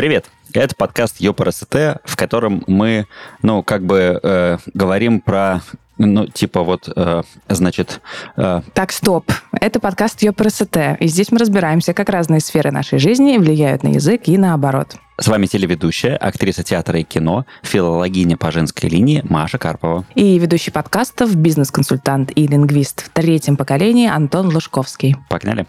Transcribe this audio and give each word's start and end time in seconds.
Привет! 0.00 0.30
Это 0.54 0.74
подкаст 0.74 1.20
ЙОПРСТ, 1.20 1.74
в 2.06 2.16
котором 2.16 2.64
мы, 2.66 3.06
ну, 3.42 3.62
как 3.62 3.84
бы 3.84 4.18
э, 4.22 4.56
говорим 4.72 5.20
про 5.20 5.60
ну, 5.98 6.26
типа 6.26 6.62
вот, 6.62 6.90
э, 6.96 7.22
значит... 7.50 8.00
Э... 8.38 8.62
Так, 8.72 8.92
стоп. 8.92 9.30
Это 9.52 9.78
подкаст 9.78 10.22
ЙОПРСТ, 10.22 10.96
и 11.00 11.06
здесь 11.06 11.30
мы 11.30 11.36
разбираемся, 11.36 11.92
как 11.92 12.08
разные 12.08 12.40
сферы 12.40 12.70
нашей 12.70 12.98
жизни 12.98 13.36
влияют 13.36 13.82
на 13.82 13.88
язык 13.88 14.22
и 14.24 14.38
наоборот. 14.38 14.96
С 15.18 15.28
вами 15.28 15.44
телеведущая, 15.44 16.16
актриса 16.16 16.62
театра 16.62 16.98
и 16.98 17.02
кино, 17.02 17.44
филологиня 17.62 18.38
по 18.38 18.50
женской 18.50 18.88
линии 18.88 19.22
Маша 19.28 19.58
Карпова. 19.58 20.06
И 20.14 20.38
ведущий 20.38 20.70
подкастов, 20.70 21.36
бизнес-консультант 21.36 22.32
и 22.34 22.46
лингвист 22.46 23.02
в 23.02 23.10
третьем 23.10 23.58
поколении 23.58 24.08
Антон 24.08 24.46
Лужковский. 24.46 25.16
Погнали? 25.28 25.66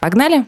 Погнали? 0.00 0.46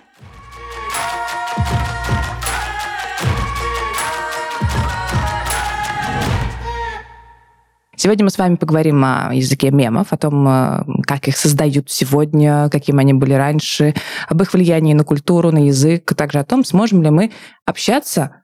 Сегодня 7.96 8.24
мы 8.24 8.30
с 8.30 8.36
вами 8.36 8.56
поговорим 8.56 9.02
о 9.04 9.30
языке 9.32 9.70
мемов, 9.70 10.12
о 10.12 10.18
том, 10.18 10.46
э, 10.46 10.84
как 11.06 11.28
их 11.28 11.36
создают 11.36 11.90
сегодня, 11.90 12.68
какими 12.68 13.00
они 13.00 13.14
были 13.14 13.32
раньше, 13.32 13.94
об 14.28 14.42
их 14.42 14.52
влиянии 14.52 14.92
на 14.92 15.02
культуру, 15.02 15.50
на 15.50 15.66
язык, 15.66 16.12
а 16.12 16.14
также 16.14 16.38
о 16.38 16.44
том, 16.44 16.62
сможем 16.62 17.02
ли 17.02 17.08
мы 17.08 17.32
общаться 17.64 18.42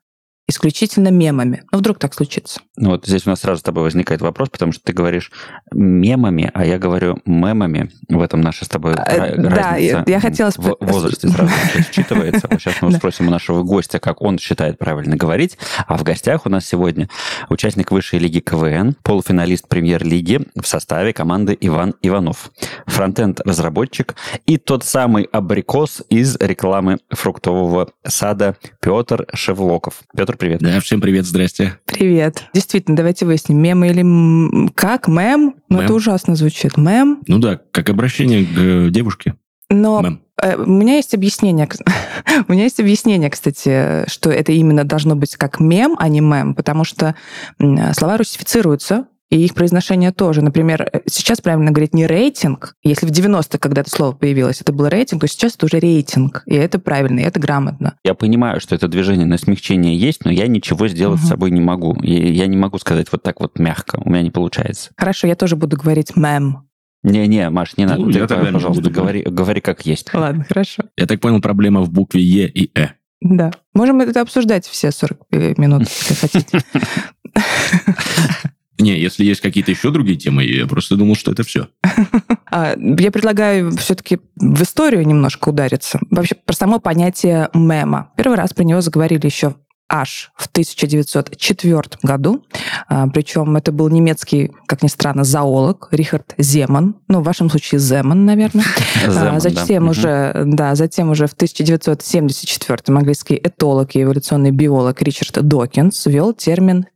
исключительно 0.48 1.09
мемами. 1.09 1.65
Ну, 1.70 1.78
вдруг 1.78 1.98
так 1.98 2.15
случится. 2.15 2.61
Ну, 2.77 2.91
вот 2.91 3.07
здесь 3.07 3.27
у 3.27 3.31
нас 3.31 3.41
сразу 3.41 3.61
с 3.61 3.62
тобой 3.62 3.85
возникает 3.85 4.23
вопрос, 4.23 4.49
потому 4.49 4.73
что 4.73 4.83
ты 4.83 4.93
говоришь 4.93 5.31
мемами, 5.73 6.51
а 6.55 6.65
я 6.65 6.79
говорю 6.79 7.19
мемами. 7.27 7.91
В 8.09 8.20
этом 8.20 8.41
наша 8.41 8.65
с 8.65 8.69
тобой 8.69 8.95
а, 8.95 9.05
разница 9.05 9.51
да, 9.51 9.77
я, 9.77 10.05
я 10.06 10.20
хотела... 10.20 10.51
В 10.56 10.77
возрасте 10.81 11.28
сразу 11.28 11.53
считывается. 11.93 12.48
Сейчас 12.59 12.81
мы 12.81 12.93
спросим 12.93 13.28
у 13.28 13.31
нашего 13.31 13.62
гостя, 13.62 14.00
как 14.00 14.23
он 14.23 14.39
считает 14.39 14.78
правильно 14.78 15.17
говорить. 15.17 15.59
А 15.87 15.97
в 15.97 16.03
гостях 16.03 16.47
у 16.47 16.48
нас 16.48 16.67
сегодня 16.67 17.09
участник 17.50 17.91
высшей 17.91 18.19
лиги 18.19 18.41
КВН, 18.41 18.97
полуфиналист 19.03 19.69
премьер-лиги 19.69 20.41
в 20.59 20.67
составе 20.67 21.12
команды 21.12 21.56
Иван 21.61 21.95
Иванов, 22.03 22.50
фронтенд-разработчик 22.87 24.15
и 24.47 24.56
тот 24.56 24.83
самый 24.84 25.25
абрикос 25.25 26.03
из 26.09 26.37
рекламы 26.39 26.98
фруктового 27.11 27.91
сада 28.06 28.56
Петр 28.81 29.27
Шевлоков. 29.34 30.00
Петр, 30.17 30.33
Петр, 30.33 30.37
привет. 30.37 30.61
Да, 30.61 30.81
всем 30.81 31.00
привет, 31.00 31.27
здрасте. 31.27 31.78
Привет. 31.84 32.45
Действительно, 32.63 32.97
давайте 32.97 33.27
выясним, 33.27 33.61
мем 33.61 33.83
или 33.83 34.71
как? 34.77 35.09
Мем? 35.09 35.57
Ну, 35.69 35.81
это 35.81 35.93
ужасно 35.95 36.37
звучит. 36.37 36.77
Мем? 36.77 37.21
Ну 37.27 37.41
да, 37.41 37.61
как 37.73 37.91
обращение 37.91 38.45
к 38.45 38.57
э, 38.57 38.91
девушке. 38.91 39.35
Но 39.69 40.01
Мем. 40.01 40.23
Э, 40.41 40.55
у 40.55 40.71
меня 40.71 40.95
есть 40.95 41.13
объяснение, 41.13 41.69
у 42.49 42.53
меня 42.53 42.63
есть 42.63 42.79
объяснение, 42.79 43.31
кстати, 43.31 44.09
что 44.09 44.31
это 44.31 44.53
именно 44.53 44.85
должно 44.85 45.17
быть 45.17 45.35
как 45.35 45.59
мем, 45.59 45.97
а 45.99 46.09
не 46.09 46.21
мем, 46.21 46.55
потому 46.55 46.85
что 46.85 47.17
слова 47.59 48.17
русифицируются, 48.17 49.07
и 49.33 49.47
их 49.47 49.55
произношение 49.55 50.12
тоже. 50.12 50.42
Например, 50.42 50.86
э, 50.92 51.00
сейчас 51.06 51.41
правильно 51.41 51.70
говорить 51.70 51.94
не 51.94 52.06
рейтинг. 52.06 52.77
Если 52.83 53.06
в 53.06 53.11
90-х, 53.11 53.56
когда 53.58 53.80
это 53.80 53.88
слово 53.88 54.12
появилось, 54.12 54.61
это 54.61 54.75
был 54.75 54.88
рейтинг, 54.88 55.22
то 55.22 55.27
сейчас 55.27 55.56
это 55.56 55.64
уже 55.64 55.78
рейтинг. 55.78 56.42
И 56.44 56.55
это 56.55 56.78
правильно, 56.78 57.20
и 57.20 57.22
это 57.22 57.41
грамотно. 57.41 57.94
Я 58.05 58.12
понимаю, 58.12 58.60
что 58.60 58.75
это 58.75 58.88
движение 58.88 59.25
на 59.25 59.38
смягчение 59.38 59.97
есть, 59.97 60.27
но 60.27 60.30
я 60.30 60.48
ничего 60.48 60.86
сделать 60.86 61.20
угу. 61.20 61.27
с 61.27 61.30
собой 61.30 61.50
не 61.50 61.62
могу. 61.62 61.97
Я 62.03 62.47
не 62.47 62.58
могу 62.58 62.77
сказать 62.77 63.06
вот 63.10 63.22
так 63.22 63.41
вот 63.41 63.58
мягко. 63.58 64.03
У 64.05 64.10
меня 64.10 64.20
не 64.20 64.30
получается. 64.30 64.91
Хорошо, 64.98 65.27
я 65.27 65.34
тоже 65.34 65.56
буду 65.56 65.78
говорить 65.78 66.14
мэм. 66.14 66.69
Не-не, 67.03 67.48
Маш, 67.48 67.78
не 67.78 67.86
надо. 67.86 68.03
Ну, 68.03 68.12
Ты, 68.12 68.19
я 68.19 68.27
тогда 68.27 68.53
пожалуйста, 68.53 68.91
говори, 68.91 69.22
говори 69.22 69.62
как 69.62 69.86
есть. 69.86 70.12
Ладно, 70.12 70.44
хорошо. 70.47 70.83
Я 70.98 71.06
так 71.06 71.20
понял, 71.20 71.41
проблема 71.41 71.81
в 71.81 71.91
букве 71.91 72.21
Е 72.21 72.48
и 72.48 72.71
Э. 72.78 72.88
Да. 73.22 73.50
Можем 73.72 74.03
это 74.03 74.21
обсуждать 74.21 74.66
все 74.66 74.91
40 74.91 75.19
минут, 75.56 75.88
если 75.88 76.15
хотите. 76.15 76.60
Не, 78.82 78.98
если 78.98 79.25
есть 79.25 79.41
какие-то 79.41 79.70
еще 79.70 79.91
другие 79.91 80.19
темы, 80.19 80.44
я 80.44 80.66
просто 80.66 80.97
думал, 80.97 81.15
что 81.15 81.31
это 81.31 81.44
все. 81.44 81.69
А, 82.54 82.76
я 82.76 83.10
предлагаю 83.10 83.70
все-таки 83.78 84.19
в 84.37 84.62
историю 84.62 85.06
немножко 85.06 85.48
удариться. 85.48 85.98
Вообще, 86.10 86.34
про 86.34 86.54
само 86.54 86.81
понятие 86.81 87.48
мема. 87.54 88.10
Первый 88.16 88.37
раз 88.37 88.53
про 88.53 88.65
него 88.65 88.82
заговорили 88.82 89.25
еще 89.25 89.54
аж 89.88 90.32
в 90.37 90.47
1904 90.48 91.82
году. 92.03 92.44
А, 92.88 93.06
Причем 93.09 93.56
это 93.56 93.72
был 93.72 93.88
немецкий, 93.88 94.50
как 94.66 94.82
ни 94.82 94.88
странно, 94.88 95.22
зоолог 95.22 95.88
Рихард 95.92 96.34
Земан. 96.38 96.97
Ну, 97.09 97.21
в 97.21 97.25
вашем 97.25 97.48
случае 97.48 97.78
Земан, 97.78 98.25
наверное. 98.25 98.65
Земан, 99.06 99.41
затем, 99.41 99.84
да. 99.84 99.91
уже, 99.91 100.42
да, 100.47 100.75
затем 100.75 101.10
уже 101.10 101.26
в 101.28 101.34
1974 101.34 102.78
английский 102.88 103.41
этолог 103.42 103.94
и 103.94 104.03
эволюционный 104.03 104.50
биолог 104.50 105.00
Ричард 105.03 105.47
Докинс 105.47 106.06
ввел 106.06 106.32
термин 106.32 106.87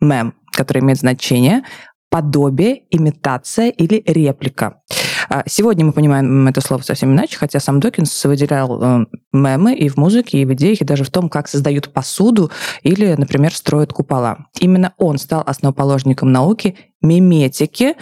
мем 0.00 0.34
который 0.54 0.80
имеет 0.80 0.98
значение 0.98 1.62
подобие, 2.10 2.84
имитация 2.90 3.70
или 3.70 4.02
реплика. 4.06 4.82
А, 5.28 5.42
сегодня 5.46 5.84
мы 5.84 5.92
понимаем 5.92 6.46
это 6.46 6.60
слово 6.60 6.82
совсем 6.82 7.12
иначе, 7.12 7.36
хотя 7.36 7.58
сам 7.58 7.80
Докинс 7.80 8.24
выделял 8.24 8.80
э, 8.80 9.06
мемы 9.32 9.74
и 9.74 9.88
в 9.88 9.96
музыке, 9.96 10.38
и 10.38 10.44
в 10.44 10.52
идеях, 10.54 10.80
и 10.80 10.84
даже 10.84 11.02
в 11.02 11.10
том, 11.10 11.28
как 11.28 11.48
создают 11.48 11.92
посуду 11.92 12.52
или, 12.82 13.14
например, 13.14 13.52
строят 13.52 13.92
купола. 13.92 14.46
Именно 14.60 14.92
он 14.98 15.18
стал 15.18 15.42
основоположником 15.44 16.30
науки 16.30 16.76
миметики, 17.02 17.94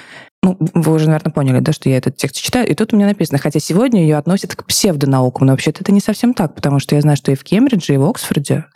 ну, 0.43 0.59
вы 0.59 0.93
уже, 0.93 1.07
наверное, 1.07 1.33
поняли, 1.33 1.61
да, 1.61 1.73
что 1.73 1.89
я 1.89 1.97
этот 1.97 2.17
текст 2.17 2.37
читаю, 2.37 2.69
и 2.69 2.75
тут 2.75 2.93
у 2.93 2.97
меня 2.97 3.07
написано, 3.07 3.39
хотя 3.39 3.61
сегодня 3.61 4.03
ее 4.03 4.17
относят 4.17 4.57
к 4.57 4.65
псевдонаукам, 4.65 5.47
но 5.47 5.53
вообще-то 5.53 5.83
это 5.83 5.93
не 5.93 6.01
совсем 6.01 6.35
так, 6.35 6.55
потому 6.55 6.81
что 6.81 6.97
я 6.97 7.01
знаю, 7.01 7.17
что 7.17 7.31
и 7.31 7.37
в 7.37 7.45
Кембридже, 7.45 7.95
и 7.95 7.97
в 7.97 8.05
Оксфорде 8.05 8.67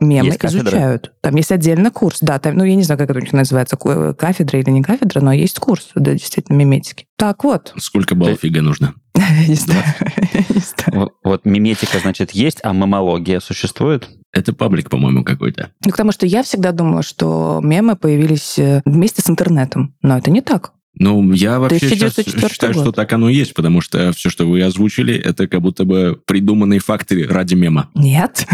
мемы 0.00 0.26
есть 0.26 0.44
изучают. 0.44 1.12
Там 1.20 1.36
есть 1.36 1.52
отдельный 1.52 1.90
курс, 1.90 2.18
да, 2.20 2.38
там, 2.38 2.56
ну, 2.56 2.64
я 2.64 2.74
не 2.74 2.82
знаю, 2.82 2.98
как 2.98 3.10
это 3.10 3.18
у 3.18 3.22
них 3.22 3.32
называется, 3.32 3.76
кафедра 3.76 4.60
или 4.60 4.70
не 4.70 4.82
кафедра, 4.82 5.20
но 5.20 5.32
есть 5.32 5.58
курс, 5.58 5.90
да, 5.94 6.12
действительно, 6.12 6.56
миметики. 6.56 7.06
Так 7.16 7.44
вот. 7.44 7.74
Сколько 7.78 8.14
баллов 8.14 8.44
ЕГЭ 8.44 8.60
нужно? 8.60 8.94
Не 9.48 9.54
знаю. 9.54 9.84
Вот 11.24 11.44
миметика, 11.44 11.98
значит, 12.00 12.32
есть, 12.32 12.58
а 12.62 12.72
мемология 12.72 13.40
существует? 13.40 14.08
Это 14.32 14.52
паблик, 14.52 14.90
по-моему, 14.90 15.24
какой-то. 15.24 15.70
Ну, 15.84 15.90
потому 15.90 16.12
что 16.12 16.26
я 16.26 16.42
всегда 16.42 16.72
думала, 16.72 17.02
что 17.02 17.60
мемы 17.62 17.96
появились 17.96 18.58
э, 18.58 18.82
вместе 18.84 19.22
с 19.22 19.30
интернетом. 19.30 19.94
Но 20.02 20.16
это 20.16 20.30
не 20.30 20.40
так. 20.40 20.72
Ну, 20.94 21.32
я 21.32 21.58
вообще 21.58 21.88
сейчас 21.88 22.16
считаю, 22.16 22.74
год. 22.74 22.82
что 22.82 22.92
так 22.92 23.12
оно 23.12 23.28
и 23.28 23.34
есть, 23.34 23.54
потому 23.54 23.80
что 23.80 24.12
все, 24.12 24.28
что 24.28 24.44
вы 24.46 24.62
озвучили, 24.62 25.14
это 25.14 25.48
как 25.48 25.62
будто 25.62 25.84
бы 25.84 26.20
придуманные 26.26 26.80
факты 26.80 27.26
ради 27.26 27.54
мема. 27.54 27.88
Нет. 27.94 28.46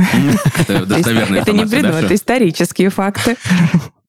Это 0.56 0.86
достоверная 0.86 1.42
Это 1.42 1.52
не 1.52 1.66
придумано, 1.66 1.96
это 1.96 2.14
исторические 2.14 2.90
факты. 2.90 3.36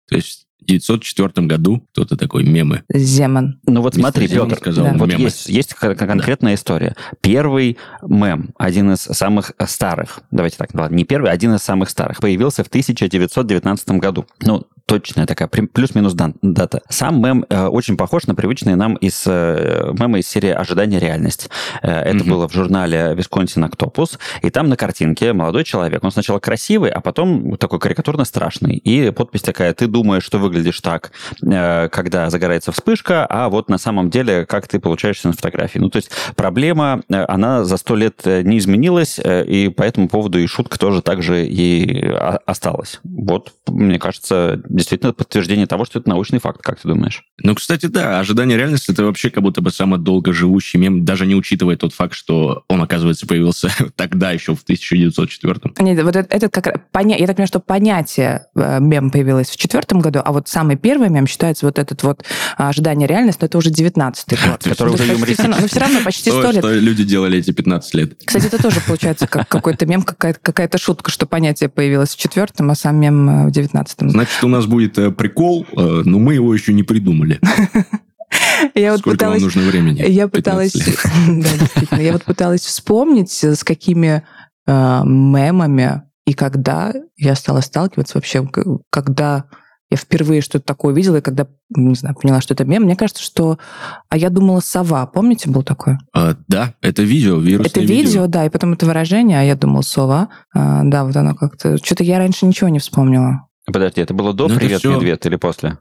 То 0.07 0.15
есть 0.15 0.45
1904 0.77 1.47
году 1.47 1.83
кто-то 1.91 2.15
такой 2.17 2.43
мемы. 2.43 2.83
Земан. 2.93 3.59
Ну 3.65 3.81
вот 3.81 3.95
смотри, 3.95 4.27
Петр, 4.27 4.57
сказал, 4.57 4.85
да. 4.85 4.93
вот 4.95 5.13
есть, 5.13 5.49
есть 5.49 5.73
конкретная 5.73 6.51
да. 6.51 6.55
история. 6.55 6.95
Первый 7.21 7.77
мем, 8.01 8.49
один 8.57 8.91
из 8.91 8.99
самых 8.99 9.51
старых, 9.65 10.21
давайте 10.31 10.57
так, 10.57 10.69
ладно, 10.73 10.95
не 10.95 11.05
первый, 11.05 11.31
один 11.31 11.55
из 11.55 11.61
самых 11.61 11.89
старых, 11.89 12.19
появился 12.19 12.63
в 12.63 12.67
1919 12.67 13.89
году. 13.91 14.25
Ну, 14.41 14.65
точная 14.89 15.27
такая, 15.27 15.47
плюс-минус 15.47 16.13
дата. 16.13 16.81
Сам 16.89 17.21
мем 17.21 17.45
э, 17.47 17.67
очень 17.67 17.95
похож 17.95 18.25
на 18.25 18.33
привычные 18.33 18.75
нам 18.75 18.95
из 18.95 19.23
э, 19.27 19.93
мемы 19.99 20.19
из 20.19 20.27
серии 20.27 20.49
«Ожидание 20.49 20.99
реальность». 20.99 21.51
Э, 21.83 22.01
это 22.01 22.17
mm-hmm. 22.17 22.29
было 22.29 22.49
в 22.49 22.53
журнале 22.53 23.13
«Висконсин 23.15 23.63
Октопус», 23.63 24.17
и 24.41 24.49
там 24.49 24.67
на 24.67 24.75
картинке 24.75 25.31
молодой 25.33 25.63
человек. 25.63 26.03
Он 26.03 26.11
сначала 26.11 26.39
красивый, 26.39 26.89
а 26.89 27.01
потом 27.01 27.55
такой 27.57 27.79
карикатурно 27.79 28.25
страшный. 28.25 28.77
И 28.77 29.11
подпись 29.11 29.43
такая 29.43 29.75
«Ты 29.75 29.85
думаешь, 29.85 30.23
что 30.23 30.39
выглядишь 30.59 30.81
так, 30.81 31.11
э, 31.41 31.89
когда 31.89 32.29
загорается 32.29 32.71
вспышка, 32.71 33.25
а 33.25 33.49
вот 33.49 33.69
на 33.69 33.77
самом 33.77 34.09
деле 34.09 34.45
как 34.45 34.67
ты 34.67 34.79
получаешься 34.79 35.27
на 35.27 35.33
фотографии». 35.33 35.79
Ну, 35.79 35.89
то 35.89 35.97
есть 35.97 36.11
проблема, 36.35 37.01
э, 37.09 37.25
она 37.27 37.63
за 37.63 37.77
сто 37.77 37.95
лет 37.95 38.21
э, 38.25 38.41
не 38.41 38.57
изменилась, 38.57 39.19
и 39.19 39.69
по 39.75 39.83
этому 39.83 40.07
поводу 40.07 40.39
и 40.39 40.47
шутка 40.47 40.77
тоже 40.77 41.01
так 41.01 41.23
же 41.23 41.45
и 41.45 42.05
осталась. 42.45 42.99
Вот, 43.03 43.53
мне 43.67 43.99
кажется, 43.99 44.61
действительно 44.67 45.13
подтверждение 45.13 45.67
того, 45.67 45.85
что 45.85 45.99
это 45.99 46.09
научный 46.09 46.39
факт, 46.39 46.61
как 46.61 46.79
ты 46.79 46.87
думаешь? 46.87 47.23
Ну, 47.41 47.55
кстати, 47.55 47.85
да, 47.85 48.19
ожидание 48.19 48.57
реальности 48.57 48.91
это 48.91 49.03
вообще 49.03 49.29
как 49.29 49.43
будто 49.43 49.61
бы 49.61 49.71
самый 49.71 49.99
долгоживущий 49.99 50.79
мем, 50.79 51.05
даже 51.05 51.25
не 51.25 51.35
учитывая 51.35 51.77
тот 51.77 51.93
факт, 51.93 52.13
что 52.13 52.63
он, 52.67 52.81
оказывается, 52.81 53.27
появился 53.27 53.69
тогда 53.95 54.31
еще 54.31 54.55
в 54.55 54.63
1904 54.63 55.59
Нет, 55.79 56.03
вот 56.03 56.15
это, 56.15 56.35
это 56.35 56.49
как 56.49 56.89
поня... 56.91 57.15
я 57.17 57.27
так 57.27 57.35
понимаю, 57.35 57.47
что 57.47 57.59
понятие 57.59 58.47
мем 58.55 59.11
появилось 59.11 59.49
в 59.49 59.57
четвертом 59.57 59.99
году, 59.99 60.21
а 60.23 60.31
вот 60.31 60.38
самый 60.47 60.77
первый 60.77 61.09
мем 61.09 61.27
считается 61.27 61.65
вот 61.65 61.79
этот 61.79 62.03
вот 62.03 62.23
а, 62.57 62.69
ожидание 62.69 63.07
реальности, 63.07 63.41
но 63.41 63.47
это 63.47 63.57
уже 63.57 63.69
19-й 63.69 64.49
год. 64.49 64.63
Который 64.63 64.93
уже 64.93 65.05
юмористический. 65.05 65.61
Но 65.61 65.67
все 65.67 65.79
равно 65.79 65.99
почти 66.03 66.29
100 66.29 66.51
лет. 66.51 66.57
Что 66.59 66.73
люди 66.73 67.03
делали 67.03 67.39
эти 67.39 67.51
15 67.51 67.93
лет. 67.95 68.17
Кстати, 68.23 68.47
это 68.47 68.61
тоже 68.61 68.81
получается 68.85 69.27
как 69.27 69.47
какой-то 69.47 69.85
мем, 69.85 70.03
какая-то 70.03 70.77
шутка, 70.77 71.11
что 71.11 71.25
понятие 71.25 71.69
появилось 71.69 72.15
в 72.15 72.17
четвертом, 72.17 72.71
а 72.71 72.75
сам 72.75 72.97
мем 72.97 73.29
э, 73.29 73.47
в 73.47 73.51
19 73.51 74.11
Значит, 74.11 74.43
у 74.43 74.47
нас 74.47 74.65
будет 74.65 74.97
э, 74.97 75.11
прикол, 75.11 75.65
э, 75.71 76.01
но 76.05 76.19
мы 76.19 76.35
его 76.35 76.53
еще 76.53 76.73
не 76.73 76.83
придумали. 76.83 77.39
Я 78.75 78.91
вот 78.91 78.99
Сколько 78.99 79.17
пыталась, 79.17 79.41
вам 79.41 79.43
нужно 79.45 79.69
времени? 79.69 80.03
Я 80.07 80.27
пыталась, 80.27 80.73
да, 81.27 81.49
действительно, 81.59 81.99
я 81.99 82.11
вот 82.11 82.23
пыталась 82.25 82.61
вспомнить, 82.61 83.31
с 83.31 83.63
какими 83.63 84.23
э, 84.67 85.01
мемами 85.03 86.03
и 86.29 86.33
когда 86.33 86.93
я 87.17 87.33
стала 87.33 87.61
сталкиваться 87.61 88.15
вообще, 88.15 88.47
когда 88.91 89.45
я 89.89 89.97
впервые 89.97 90.41
что-то 90.41 90.65
такое 90.65 90.93
увидела, 90.93 91.17
и 91.17 91.21
когда, 91.21 91.47
не 91.69 91.95
знаю, 91.95 92.15
поняла, 92.15 92.41
что 92.41 92.53
это 92.53 92.63
мем, 92.63 92.83
мне 92.83 92.95
кажется, 92.95 93.23
что... 93.23 93.57
А 94.07 94.17
я 94.17 94.29
думала 94.29 94.59
«сова». 94.59 95.05
Помните, 95.07 95.49
был 95.49 95.63
такое? 95.63 95.99
А, 96.13 96.35
да, 96.47 96.75
это 96.81 97.01
видео, 97.01 97.39
вирусное 97.39 97.69
Это 97.69 97.79
видео, 97.79 97.95
видео, 97.95 98.27
да, 98.27 98.45
и 98.45 98.49
потом 98.49 98.73
это 98.73 98.85
выражение, 98.85 99.39
а 99.39 99.43
я 99.43 99.55
думала 99.55 99.81
«сова». 99.81 100.29
А, 100.53 100.83
да, 100.83 101.03
вот 101.05 101.15
оно 101.15 101.33
как-то... 101.33 101.77
Что-то 101.77 102.03
я 102.03 102.19
раньше 102.19 102.45
ничего 102.45 102.69
не 102.69 102.79
вспомнила. 102.79 103.47
Подожди, 103.65 104.01
это 104.01 104.13
было 104.13 104.33
до 104.33 104.47
ну, 104.47 104.55
«Привет, 104.55 104.79
все... 104.79 104.95
медведь» 104.95 105.25
или 105.25 105.35
после? 105.35 105.79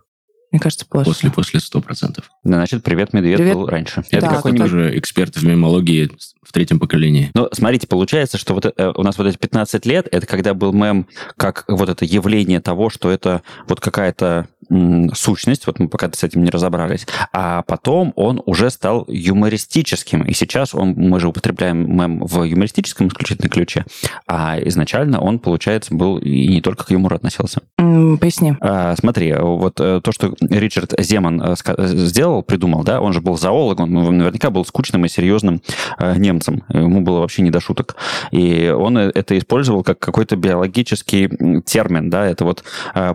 Мне 0.51 0.61
кажется, 0.61 0.87
после. 0.87 1.13
После, 1.13 1.31
после, 1.31 1.61
сто 1.61 1.81
процентов. 1.81 2.31
Значит, 2.43 2.83
«Привет, 2.83 3.13
медведь» 3.13 3.37
привет. 3.37 3.55
был 3.55 3.67
раньше. 3.67 4.03
Это 4.11 4.27
да, 4.27 4.35
какой-нибудь 4.37 4.67
уже 4.67 4.99
эксперт 4.99 5.37
в 5.37 5.45
мемологии 5.45 6.11
в 6.43 6.53
третьем 6.53 6.79
поколении. 6.79 7.31
Но 7.35 7.51
смотрите, 7.53 7.87
получается, 7.87 8.39
что 8.39 8.55
вот 8.55 8.65
э, 8.65 8.93
у 8.95 9.03
нас 9.03 9.19
вот 9.19 9.27
эти 9.27 9.37
15 9.37 9.85
лет, 9.85 10.09
это 10.11 10.27
когда 10.27 10.55
был 10.55 10.73
мем 10.73 11.07
как 11.37 11.65
вот 11.69 11.91
это 11.91 12.07
явление 12.07 12.61
того, 12.61 12.89
что 12.89 13.11
это 13.11 13.43
вот 13.67 13.81
какая-то 13.81 14.49
сущность, 15.15 15.67
вот 15.67 15.79
мы 15.79 15.89
пока 15.89 16.11
с 16.13 16.25
этим 16.25 16.45
не 16.45 16.51
разобрались, 16.51 17.07
а 17.33 17.63
потом 17.63 18.13
он 18.17 18.43
уже 18.47 18.71
стал 18.71 19.05
юмористическим, 19.09 20.23
и 20.23 20.35
сейчас 20.35 20.75
он, 20.75 20.95
мы 20.97 21.21
же 21.21 21.29
употребляем 21.29 21.97
мем 21.97 22.25
в 22.25 22.43
юмористическом 22.43 23.09
исключительно 23.09 23.49
ключе, 23.49 23.85
а 24.27 24.59
изначально 24.65 25.21
он, 25.21 25.39
получается, 25.39 25.95
был 25.95 26.19
и 26.19 26.49
не 26.49 26.61
только 26.61 26.85
к 26.85 26.91
юмору 26.91 27.17
относился. 27.17 27.61
Поясни. 27.77 28.55
А, 28.61 28.95
смотри, 28.97 29.35
вот 29.35 29.81
э, 29.81 30.01
то, 30.03 30.13
что 30.13 30.35
Ричард 30.41 30.95
Земан 30.99 31.43
э, 31.43 31.55
сделал, 31.87 32.43
придумал, 32.43 32.85
да, 32.85 33.01
он 33.01 33.13
же 33.13 33.21
был 33.21 33.37
зоолог, 33.37 33.81
он 33.81 33.93
наверняка 33.93 34.51
был 34.51 34.65
скучным 34.65 35.05
и 35.05 35.09
серьезным 35.09 35.63
э, 35.99 36.17
немцем, 36.17 36.65
ему 36.69 37.01
было 37.01 37.21
вообще 37.21 37.43
не 37.43 37.51
до 37.51 37.61
шуток, 37.61 37.97
и 38.31 38.69
он 38.69 38.99
это 38.99 39.39
использовал 39.39 39.83
как 39.83 39.99
какой-то 39.99 40.37
биологический 40.37 41.63
термин, 41.63 42.11
да, 42.11 42.27
это 42.27 42.45
вот 42.45 42.65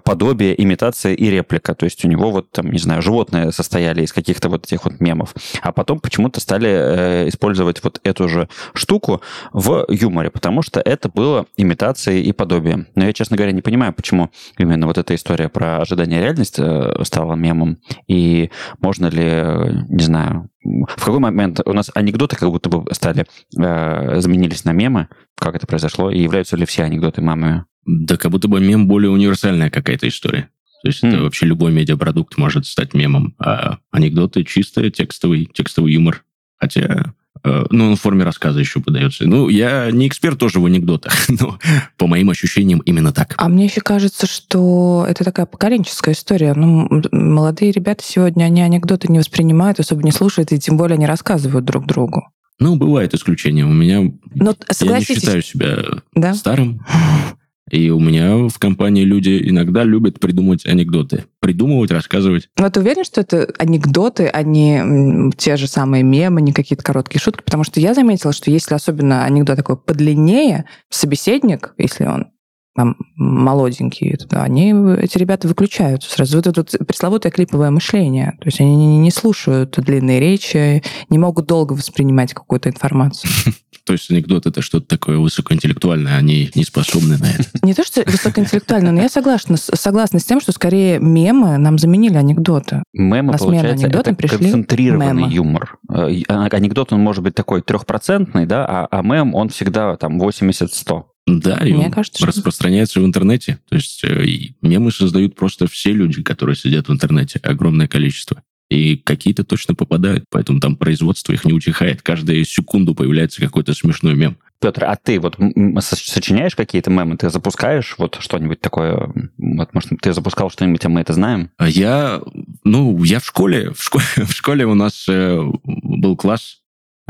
подобие, 0.04 0.62
имитация 0.62 1.14
и 1.14 1.30
реплика. 1.44 1.75
То 1.75 1.86
есть 1.86 2.04
у 2.06 2.07
него 2.07 2.31
вот 2.31 2.51
там, 2.51 2.72
не 2.72 2.80
знаю, 2.80 3.01
животные 3.01 3.51
состояли 3.51 4.01
из 4.01 4.13
каких-то 4.13 4.50
вот 4.50 4.66
этих 4.66 4.86
вот 4.86 5.00
мемов. 5.00 5.36
А 5.62 5.72
потом 5.72 6.00
почему-то 6.00 6.40
стали 6.40 6.69
э, 6.69 7.30
использовать 7.30 7.84
вот 7.84 8.00
эту 8.04 8.30
же 8.30 8.48
штуку 8.74 9.22
в 9.51 9.86
юморе, 9.90 10.30
потому 10.30 10.62
что 10.62 10.80
это 10.80 11.10
было 11.10 11.45
имитацией 11.57 12.24
и 12.24 12.31
подобием. 12.31 12.88
Но 12.95 13.06
я, 13.06 13.13
честно 13.13 13.38
говоря, 13.38 13.51
не 13.51 13.62
понимаю, 13.62 13.94
почему 13.94 14.31
именно 14.57 14.88
вот 14.88 14.98
эта 14.98 15.13
история 15.16 15.50
про 15.50 15.81
ожидание 15.81 16.22
реальности 16.22 16.62
э, 16.63 17.04
стала 17.04 17.36
мемом. 17.36 17.78
И 18.07 18.50
можно 18.80 19.07
ли, 19.07 19.86
не 19.90 20.04
знаю, 20.04 20.50
в 20.63 21.06
какой 21.06 21.19
момент 21.19 21.60
у 21.66 21.74
нас 21.74 21.92
анекдоты 21.94 22.38
как 22.38 22.50
будто 22.50 22.69
бы 22.69 22.94
стали, 22.94 23.25
э, 23.57 24.19
заменились 24.22 24.63
на 24.63 24.72
мемы, 24.72 25.10
как 25.36 25.56
это 25.56 25.68
произошло, 25.68 26.10
и 26.10 26.22
являются 26.22 26.56
ли 26.56 26.66
все 26.66 26.84
анекдоты 26.84 27.22
мемами? 27.22 27.66
Да 27.86 28.16
как 28.16 28.31
будто 28.31 28.48
бы 28.48 28.62
мем 28.62 28.88
более 28.88 29.12
универсальная 29.12 29.69
какая-то 29.69 30.07
история. 30.07 30.50
То 30.83 30.89
есть 30.89 31.01
mm. 31.01 31.09
это 31.09 31.24
вообще 31.24 31.45
любой 31.45 31.71
медиапродукт 31.71 32.38
может 32.38 32.65
стать 32.65 32.94
мемом. 32.94 33.35
А 33.39 33.77
анекдоты 33.91 34.44
чисто 34.44 34.89
текстовый, 34.91 35.50
текстовый 35.51 35.94
юмор. 35.94 36.25
Хотя 36.57 37.13
э, 37.41 37.65
ну, 37.69 37.91
он 37.91 37.95
в 37.95 38.01
форме 38.01 38.25
рассказа 38.25 38.59
еще 38.59 38.81
подается. 38.81 39.25
Ну, 39.25 39.47
я 39.47 39.89
не 39.91 40.09
эксперт 40.09 40.38
тоже 40.38 40.59
в 40.59 40.65
анекдотах, 40.65 41.13
но 41.30 41.57
по 41.97 42.06
моим 42.06 42.30
ощущениям 42.30 42.80
именно 42.80 43.13
так. 43.13 43.33
А 43.38 43.47
мне 43.47 43.63
еще 43.63 43.80
кажется, 43.80 44.27
что 44.27 45.06
это 45.07 45.24
такая 45.24 45.45
поколенческая 45.45 46.13
история. 46.13 46.53
Ну, 46.53 46.89
молодые 47.13 47.71
ребята 47.71 48.03
сегодня, 48.06 48.44
они 48.44 48.62
анекдоты 48.62 49.09
не 49.09 49.19
воспринимают, 49.19 49.80
особо 49.80 50.03
не 50.03 50.12
слушают, 50.12 50.51
и 50.51 50.59
тем 50.59 50.75
более 50.75 50.95
они 50.95 51.06
рассказывают 51.06 51.63
друг 51.63 51.88
другу. 51.88 52.27
Ну, 52.59 52.75
бывает 52.75 53.13
исключение. 53.13 53.65
У 53.65 53.71
меня... 53.71 54.01
Но, 54.35 54.53
я 54.81 55.00
не 55.00 55.06
считаю 55.06 55.41
себя 55.41 55.77
да? 56.13 56.33
старым. 56.33 56.85
И 57.74 57.90
у 57.90 58.00
меня 58.00 58.50
в 58.50 58.60
компании 58.60 59.04
люди 59.04 59.50
иногда 59.50 59.84
любят 59.84 60.20
придумать 60.20 60.64
анекдоты. 60.64 61.25
Придумывать, 61.40 61.90
рассказывать. 61.90 62.48
Но 62.60 62.70
ты 62.70 62.81
уверен, 62.81 63.04
что 63.04 63.22
это 63.22 63.52
анекдоты, 63.58 64.28
а 64.28 64.44
не 64.44 65.31
те 65.38 65.58
же 65.58 65.66
самые 65.66 66.04
мемы, 66.04 66.44
не 66.44 66.54
какие-то 66.54 66.84
короткие 66.84 67.20
шутки? 67.20 67.42
Потому 67.44 67.64
что 67.64 67.80
я 67.80 67.96
заметила, 67.96 68.31
что 68.31 68.52
если 68.52 68.75
особенно 68.75 69.25
анекдот 69.25 69.58
такой 69.58 69.75
подлиннее, 69.75 70.66
собеседник, 70.92 71.74
если 71.80 72.06
он 72.06 72.28
там 72.75 72.96
молоденькие, 73.16 74.19
они, 74.30 74.74
эти 75.00 75.18
ребята 75.18 75.48
выключаются 75.48 76.12
сразу. 76.12 76.38
Вот 76.38 76.46
это 76.46 76.62
вот 76.62 76.88
пресловутое 76.88 77.31
клиповое 77.31 77.72
мышление. 77.72 78.38
То 78.40 78.50
есть 78.50 78.62
они 78.62 79.00
не 79.00 79.10
слушают 79.10 79.76
длинные 79.80 80.19
речи, 80.19 80.84
не 81.10 81.18
могут 81.18 81.48
долго 81.48 81.74
воспринимать 81.74 82.36
какую-то 82.36 82.69
информацию. 82.69 83.31
То 83.85 83.94
есть 83.94 84.09
анекдот 84.09 84.45
это 84.45 84.62
что-то 84.62 84.88
такое 84.88 85.18
высокоинтеллектуальное, 85.18 86.18
они 86.18 86.50
не 86.56 86.63
способны 86.63 87.18
на 87.18 87.25
это. 87.25 87.44
Не 87.63 87.74
то, 87.74 87.83
что 87.83 88.03
высокоинтеллектуальное, 88.06 88.91
но 88.91 89.01
я 89.01 89.09
согласна, 89.09 89.57
согласна 89.57 90.19
с 90.19 90.24
тем, 90.24 90.39
что 90.39 90.51
скорее 90.51 91.00
мемы 91.00 91.57
нам 91.57 91.77
заменили 91.77 92.15
анекдоты. 92.15 92.83
Мемы, 92.94 93.33
на 93.33 93.38
получается, 93.38 93.88
это 93.88 94.15
концентрированный 94.15 95.13
мемы. 95.13 95.33
юмор. 95.33 95.77
Э, 95.89 96.09
а, 96.30 96.45
анекдот, 96.45 96.94
он 96.94 97.01
может 97.01 97.24
быть 97.24 97.35
такой 97.35 97.62
трехпроцентный, 97.62 98.45
да, 98.45 98.65
а, 98.65 98.88
а 98.89 99.01
мем, 99.01 99.35
он 99.35 99.50
всегда 99.50 99.97
там 99.97 100.21
80-100. 100.21 101.03
Да, 101.25 101.57
и 101.57 101.71
Мне 101.71 101.85
он 101.85 101.91
кажется, 101.91 102.25
распространяется 102.25 102.94
что... 102.94 103.01
в 103.01 103.06
интернете. 103.06 103.59
То 103.69 103.75
есть 103.75 104.03
э, 104.03 104.25
мемы 104.62 104.91
создают 104.91 105.35
просто 105.35 105.68
все 105.68 105.94
люди, 105.94 106.21
которые 106.21 106.56
сидят 106.56 106.89
в 106.89 106.91
интернете, 106.91 107.39
огромное 107.44 107.88
количество. 107.88 108.44
И 108.69 108.95
какие-то 108.98 109.44
точно 109.44 109.75
попадают, 109.75 110.25
поэтому 110.30 110.60
там 110.60 110.75
производство 110.75 111.33
их 111.33 111.45
не 111.45 111.54
утихает. 111.54 112.01
Каждую 112.01 112.44
секунду 112.45 112.95
появляется 112.95 113.42
какой-то 113.42 113.74
смешной 113.74 114.15
мем. 114.15 114.38
Петр, 114.60 114.86
а 114.86 114.95
ты 114.95 115.19
вот 115.19 115.38
сочиняешь 115.80 116.56
какие-то 116.56 116.89
мемы? 116.89 117.18
Ты 117.18 117.30
запускаешь 117.30 117.95
вот 117.98 118.18
что-нибудь 118.19 118.62
такое? 118.62 119.12
Вот, 119.38 119.74
может, 119.74 119.92
ты 120.01 120.13
запускал 120.13 120.50
что-нибудь, 120.50 120.86
а 120.86 120.89
мы 120.89 121.01
это 121.01 121.12
знаем? 121.12 121.51
А 121.57 121.68
я, 121.68 122.21
ну, 122.63 123.04
я 123.04 123.19
в 123.19 123.25
школе, 123.25 123.71
в 123.71 123.83
школе, 123.83 124.06
в 124.15 124.31
школе 124.31 124.66
у 124.66 124.74
нас 124.74 125.06
э, 125.09 125.38
был 125.66 126.16
класс, 126.16 126.62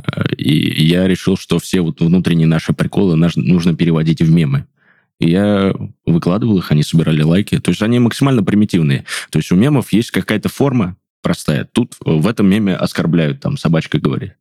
э, 0.01 0.33
и 0.35 0.83
я 0.83 1.07
решил, 1.07 1.38
что 1.38 1.59
все 1.59 1.81
вот 1.81 2.01
внутренние 2.01 2.47
наши 2.47 2.73
приколы 2.73 3.15
нужно 3.15 3.75
переводить 3.75 4.21
в 4.21 4.31
мемы. 4.31 4.65
И 5.19 5.29
я 5.29 5.73
выкладывал 6.06 6.57
их, 6.57 6.71
они 6.71 6.81
собирали 6.81 7.21
лайки. 7.21 7.59
То 7.59 7.69
есть 7.69 7.81
они 7.83 7.99
максимально 7.99 8.44
примитивные. 8.44 9.06
То 9.29 9.39
есть 9.39 9.51
у 9.51 9.56
мемов 9.56 9.94
есть 9.94 10.09
какая-то 10.09 10.49
форма, 10.49 10.97
простая. 11.23 11.65
Тут 11.65 11.95
в 12.01 12.27
этом 12.27 12.47
меме 12.47 12.75
оскорбляют, 12.75 13.39
там, 13.39 13.57
собачка 13.57 13.99
говорит, 13.99 14.35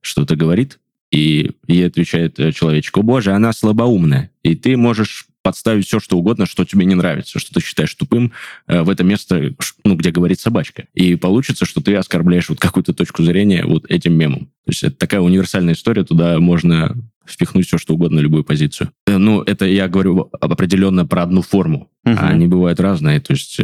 что-то 0.00 0.36
говорит, 0.36 0.78
и 1.10 1.52
ей 1.66 1.86
отвечает 1.86 2.38
э, 2.38 2.52
человечек, 2.52 2.96
о 2.98 3.02
боже, 3.02 3.32
она 3.32 3.52
слабоумная. 3.52 4.30
И 4.42 4.54
ты 4.54 4.76
можешь 4.76 5.26
подставить 5.42 5.86
все, 5.86 6.00
что 6.00 6.18
угодно, 6.18 6.44
что 6.44 6.64
тебе 6.64 6.84
не 6.84 6.94
нравится, 6.94 7.38
что 7.38 7.54
ты 7.54 7.60
считаешь 7.60 7.94
тупым 7.94 8.32
э, 8.66 8.82
в 8.82 8.90
это 8.90 9.04
место, 9.04 9.54
ну, 9.84 9.94
где 9.94 10.10
говорит 10.10 10.40
собачка. 10.40 10.86
И 10.94 11.16
получится, 11.16 11.64
что 11.64 11.80
ты 11.80 11.94
оскорбляешь 11.94 12.50
вот 12.50 12.60
какую-то 12.60 12.92
точку 12.92 13.22
зрения 13.22 13.64
вот 13.64 13.90
этим 13.90 14.14
мемом. 14.14 14.46
То 14.66 14.72
есть 14.72 14.82
это 14.82 14.96
такая 14.96 15.20
универсальная 15.20 15.74
история, 15.74 16.04
туда 16.04 16.38
можно 16.38 16.94
впихнуть 17.26 17.66
все, 17.66 17.78
что 17.78 17.94
угодно, 17.94 18.20
любую 18.20 18.44
позицию. 18.44 18.90
Э, 19.06 19.16
ну, 19.16 19.42
это 19.42 19.64
я 19.64 19.88
говорю 19.88 20.30
определенно 20.40 21.06
про 21.06 21.22
одну 21.22 21.40
форму, 21.40 21.90
а 22.04 22.28
они 22.28 22.46
бывают 22.46 22.80
разные. 22.80 23.20
То 23.20 23.32
есть 23.32 23.58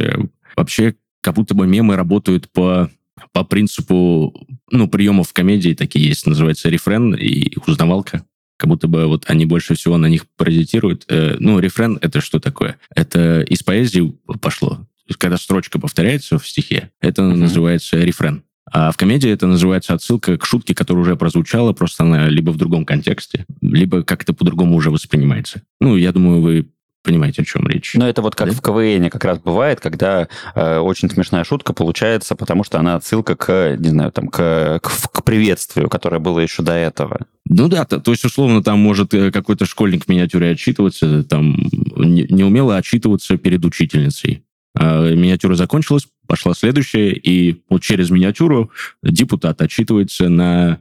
вообще 0.55 0.95
как 1.25 1.33
будто 1.33 1.55
бы 1.55 1.65
мемы 1.65 1.95
работают 1.95 2.47
по, 2.49 2.91
по 3.31 3.43
принципу, 3.43 4.47
ну, 4.69 4.87
приемов 4.87 5.29
в 5.29 5.33
комедии 5.33 5.73
такие 5.73 6.07
есть, 6.07 6.27
называется 6.27 6.69
рефрен 6.69 7.15
и 7.15 7.57
узнавалка. 7.65 8.23
Как 8.57 8.69
будто 8.69 8.87
бы 8.87 9.07
вот 9.07 9.25
они 9.27 9.47
больше 9.47 9.73
всего 9.73 9.97
на 9.97 10.05
них 10.05 10.27
паразитируют. 10.37 11.05
Э, 11.09 11.35
ну, 11.39 11.57
рефрен— 11.57 11.97
это 12.01 12.21
что 12.21 12.39
такое? 12.39 12.77
Это 12.95 13.41
из 13.41 13.63
поэзии 13.63 14.13
пошло. 14.39 14.85
Когда 15.17 15.37
строчка 15.37 15.79
повторяется 15.79 16.37
в 16.37 16.47
стихе, 16.47 16.91
это 17.01 17.23
uh-huh. 17.23 17.35
называется 17.35 17.97
рефрен. 17.97 18.43
А 18.71 18.91
в 18.91 18.97
комедии 18.97 19.29
это 19.29 19.47
называется 19.47 19.95
отсылка 19.95 20.37
к 20.37 20.45
шутке, 20.45 20.75
которая 20.75 21.01
уже 21.01 21.15
прозвучала, 21.15 21.73
просто 21.73 22.03
она 22.03 22.29
либо 22.29 22.51
в 22.51 22.57
другом 22.57 22.85
контексте, 22.85 23.47
либо 23.61 24.03
как-то 24.03 24.33
по-другому 24.33 24.75
уже 24.75 24.91
воспринимается. 24.91 25.63
Ну, 25.81 25.97
я 25.97 26.11
думаю, 26.11 26.41
вы 26.41 26.67
понимаете, 27.05 27.43
о 27.43 27.45
чем 27.45 27.67
речь. 27.67 27.93
Но 27.95 28.07
это 28.07 28.21
вот 28.21 28.35
как 28.35 28.49
да? 28.49 28.53
в 28.53 28.61
КВН 28.61 29.09
как 29.09 29.23
раз 29.23 29.39
бывает, 29.39 29.79
когда 29.79 30.27
э, 30.55 30.77
очень 30.79 31.09
смешная 31.09 31.43
шутка 31.43 31.73
получается, 31.73 32.35
потому 32.35 32.63
что 32.63 32.79
она 32.79 32.95
отсылка 32.95 33.35
к, 33.35 33.77
не 33.77 33.89
знаю, 33.89 34.11
там, 34.11 34.27
к, 34.27 34.79
к, 34.81 35.11
к 35.11 35.23
приветствию, 35.23 35.89
которое 35.89 36.19
было 36.19 36.39
еще 36.39 36.63
до 36.63 36.73
этого. 36.73 37.19
Ну 37.47 37.67
да, 37.67 37.85
то, 37.85 37.99
то 37.99 38.11
есть, 38.11 38.25
условно, 38.25 38.63
там 38.63 38.79
может 38.79 39.13
э, 39.13 39.31
какой-то 39.31 39.65
школьник 39.65 40.05
в 40.05 40.09
миниатюре 40.09 40.51
отчитываться, 40.51 41.23
там, 41.23 41.55
не, 41.95 42.25
не 42.29 42.43
умело 42.43 42.75
отчитываться 42.75 43.37
перед 43.37 43.63
учительницей. 43.63 44.43
А 44.77 45.09
миниатюра 45.11 45.55
закончилась, 45.55 46.07
пошла 46.27 46.53
следующая, 46.53 47.11
и 47.11 47.61
вот 47.69 47.81
через 47.81 48.09
миниатюру 48.09 48.71
депутат 49.03 49.61
отчитывается 49.61 50.27
на 50.27 50.79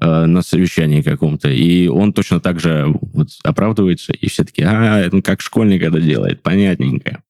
на 0.00 0.42
совещании 0.42 1.02
каком-то, 1.02 1.50
и 1.50 1.86
он 1.86 2.12
точно 2.12 2.40
так 2.40 2.60
же 2.60 2.86
вот 2.86 3.28
оправдывается, 3.44 4.12
и 4.12 4.28
все 4.28 4.44
таки 4.44 4.62
а, 4.62 4.98
это 4.98 5.20
как 5.22 5.40
школьник 5.40 5.82
это 5.82 6.00
делает, 6.00 6.42
понятненько. 6.42 7.22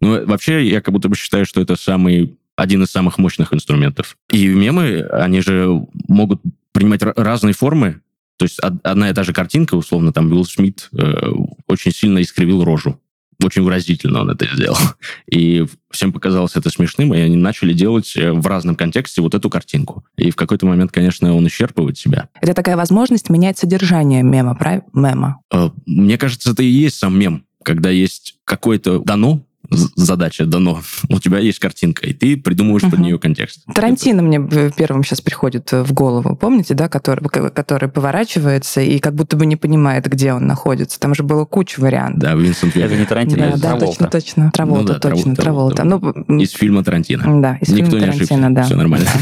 Ну, 0.00 0.26
вообще, 0.26 0.66
я 0.68 0.80
как 0.80 0.92
будто 0.92 1.08
бы 1.08 1.16
считаю, 1.16 1.46
что 1.46 1.60
это 1.60 1.76
самый, 1.76 2.36
один 2.54 2.82
из 2.82 2.90
самых 2.90 3.18
мощных 3.18 3.52
инструментов. 3.52 4.16
И 4.30 4.46
мемы, 4.46 5.00
они 5.10 5.40
же 5.40 5.68
могут 6.08 6.40
принимать 6.72 7.02
разные 7.02 7.54
формы, 7.54 8.02
То 8.36 8.44
есть 8.44 8.58
одна 8.60 9.08
и 9.08 9.14
та 9.14 9.22
же 9.22 9.32
картинка, 9.32 9.74
условно, 9.76 10.12
там 10.12 10.30
Уилл 10.30 10.44
Смит 10.44 10.90
э, 10.92 11.30
очень 11.66 11.92
сильно 11.92 12.20
искривил 12.20 12.64
рожу. 12.64 13.00
Очень 13.42 13.62
выразительно 13.62 14.20
он 14.20 14.30
это 14.30 14.46
сделал. 14.54 14.78
И 15.30 15.66
всем 15.90 16.12
показалось 16.12 16.56
это 16.56 16.70
смешным, 16.70 17.14
и 17.14 17.18
они 17.18 17.36
начали 17.36 17.72
делать 17.72 18.16
э, 18.16 18.32
в 18.32 18.46
разном 18.46 18.76
контексте 18.76 19.22
вот 19.22 19.34
эту 19.34 19.48
картинку. 19.48 20.04
И 20.16 20.30
в 20.30 20.36
какой-то 20.36 20.66
момент, 20.66 20.92
конечно, 20.92 21.34
он 21.34 21.46
исчерпывает 21.46 21.96
себя. 21.96 22.28
Это 22.40 22.54
такая 22.54 22.76
возможность 22.76 23.30
менять 23.30 23.58
содержание 23.58 24.22
мема, 24.22 24.54
правильно? 24.54 24.84
Мема. 24.92 25.40
Э, 25.52 25.70
мне 25.86 26.18
кажется, 26.18 26.52
это 26.52 26.62
и 26.62 26.66
есть 26.66 26.98
сам 26.98 27.18
мем 27.18 27.46
когда 27.66 27.90
есть 27.90 28.36
какое-то 28.44 29.00
дано, 29.00 29.44
задача 29.70 30.46
дано, 30.46 30.80
у 31.08 31.18
тебя 31.18 31.38
есть 31.38 31.58
картинка, 31.58 32.06
и 32.06 32.12
ты 32.12 32.36
придумываешь 32.36 32.84
угу. 32.84 32.92
под 32.92 33.00
нее 33.00 33.18
контекст. 33.18 33.64
Тарантино 33.74 34.22
мне 34.22 34.70
первым 34.76 35.04
сейчас 35.04 35.20
приходит 35.20 35.72
в 35.72 35.92
голову, 35.92 36.36
помните, 36.36 36.74
да, 36.74 36.88
который, 36.88 37.28
который 37.28 37.88
поворачивается 37.88 38.80
и 38.80 38.98
как 38.98 39.14
будто 39.14 39.36
бы 39.36 39.46
не 39.46 39.56
понимает, 39.56 40.06
где 40.06 40.32
он 40.32 40.46
находится. 40.46 41.00
Там 41.00 41.14
же 41.14 41.22
было 41.22 41.44
куча 41.44 41.80
вариантов. 41.80 42.20
Да, 42.20 42.34
Винсент 42.34 42.76
Это 42.76 42.96
не 42.96 43.04
Тарантино, 43.04 43.56
да, 43.56 43.74
да, 43.74 43.78
точно, 43.78 44.08
точно. 44.08 44.50
Траволта, 44.52 44.82
ну, 44.82 44.88
да, 44.88 44.98
точно, 44.98 45.34
Траволта. 45.36 45.76
Траволта. 45.82 46.24
Ну, 46.28 46.38
из 46.38 46.52
фильма 46.52 46.84
Тарантино. 46.84 47.40
Да, 47.40 47.58
из 47.60 47.68
Никто 47.68 47.98
фильма 47.98 48.12
Тарантино, 48.12 48.54
да. 48.54 48.62
Все 48.64 48.76
нормально. 48.76 49.08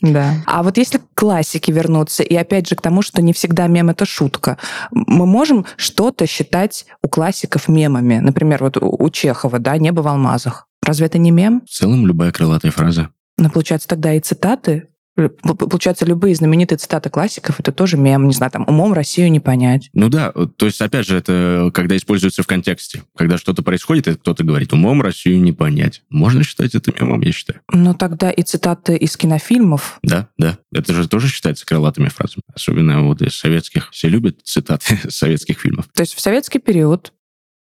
Да. 0.00 0.34
А 0.46 0.62
вот 0.62 0.78
если 0.78 0.98
к 0.98 1.02
классике 1.14 1.72
вернуться, 1.72 2.22
и 2.22 2.34
опять 2.34 2.68
же 2.68 2.76
к 2.76 2.80
тому, 2.80 3.02
что 3.02 3.22
не 3.22 3.32
всегда 3.32 3.66
мем— 3.66 3.90
это 3.90 4.04
шутка, 4.04 4.58
мы 4.90 5.26
можем 5.26 5.64
что-то 5.76 6.26
считать 6.26 6.86
у 7.02 7.08
классиков 7.08 7.68
мемами. 7.68 8.18
Например, 8.18 8.62
вот 8.62 8.76
у 8.80 9.10
Чехова, 9.12 9.58
да, 9.58 9.76
«Небо 9.78 10.00
в 10.00 10.08
алмазах». 10.08 10.66
Разве 10.82 11.06
это 11.06 11.18
не 11.18 11.30
мем? 11.30 11.62
В 11.66 11.70
целом 11.70 12.06
любая 12.06 12.32
крылатая 12.32 12.72
фраза. 12.72 13.10
Но 13.38 13.50
получается 13.50 13.88
тогда 13.88 14.14
и 14.14 14.20
цитаты 14.20 14.88
Получается, 15.14 16.06
любые 16.06 16.34
знаменитые 16.34 16.78
цитаты 16.78 17.10
классиков 17.10 17.60
это 17.60 17.70
тоже 17.70 17.98
мем, 17.98 18.26
не 18.28 18.32
знаю, 18.32 18.50
там 18.50 18.64
умом 18.66 18.94
Россию 18.94 19.30
не 19.30 19.40
понять. 19.40 19.90
Ну 19.92 20.08
да, 20.08 20.32
то 20.32 20.64
есть, 20.64 20.80
опять 20.80 21.06
же, 21.06 21.18
это 21.18 21.70
когда 21.74 21.96
используется 21.96 22.42
в 22.42 22.46
контексте. 22.46 23.02
Когда 23.14 23.36
что-то 23.36 23.62
происходит, 23.62 24.08
и 24.08 24.14
кто-то 24.14 24.42
говорит, 24.42 24.72
умом 24.72 25.02
Россию 25.02 25.42
не 25.42 25.52
понять. 25.52 26.02
Можно 26.08 26.44
считать 26.44 26.74
это 26.74 26.92
мемом, 26.98 27.20
я 27.20 27.32
считаю. 27.32 27.60
Ну 27.70 27.92
тогда 27.94 28.30
и 28.30 28.42
цитаты 28.42 28.96
из 28.96 29.16
кинофильмов. 29.18 29.98
Да, 30.02 30.28
да. 30.38 30.58
Это 30.72 30.94
же 30.94 31.06
тоже 31.06 31.28
считается 31.28 31.66
крылатыми 31.66 32.08
фразами. 32.08 32.42
Особенно 32.54 33.02
вот 33.02 33.20
из 33.20 33.34
советских. 33.34 33.90
Все 33.90 34.08
любят 34.08 34.38
цитаты 34.44 34.98
советских 35.10 35.60
фильмов. 35.60 35.88
То 35.94 36.02
есть 36.02 36.14
в 36.14 36.20
советский 36.20 36.58
период 36.58 37.12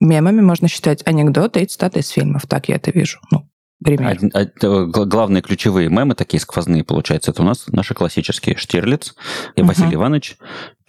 Мемами 0.01 0.41
можно 0.41 0.67
считать 0.67 1.05
анекдоты 1.05 1.61
и 1.61 1.65
цитаты 1.65 1.99
из 1.99 2.09
фильмов. 2.09 2.47
Так 2.47 2.69
я 2.69 2.75
это 2.75 2.89
вижу. 2.89 3.19
Ну, 3.29 3.47
пример. 3.83 4.19
А, 4.33 4.39
а, 4.39 4.85
главные 4.85 5.43
ключевые 5.43 5.89
мемы, 5.89 6.15
такие 6.15 6.41
сквозные, 6.41 6.83
получается, 6.83 7.29
это 7.29 7.43
у 7.43 7.45
нас 7.45 7.67
наши 7.67 7.93
классические. 7.93 8.57
Штирлиц, 8.57 9.13
и 9.55 9.61
угу. 9.61 9.69
Василий 9.69 9.93
Иванович, 9.93 10.37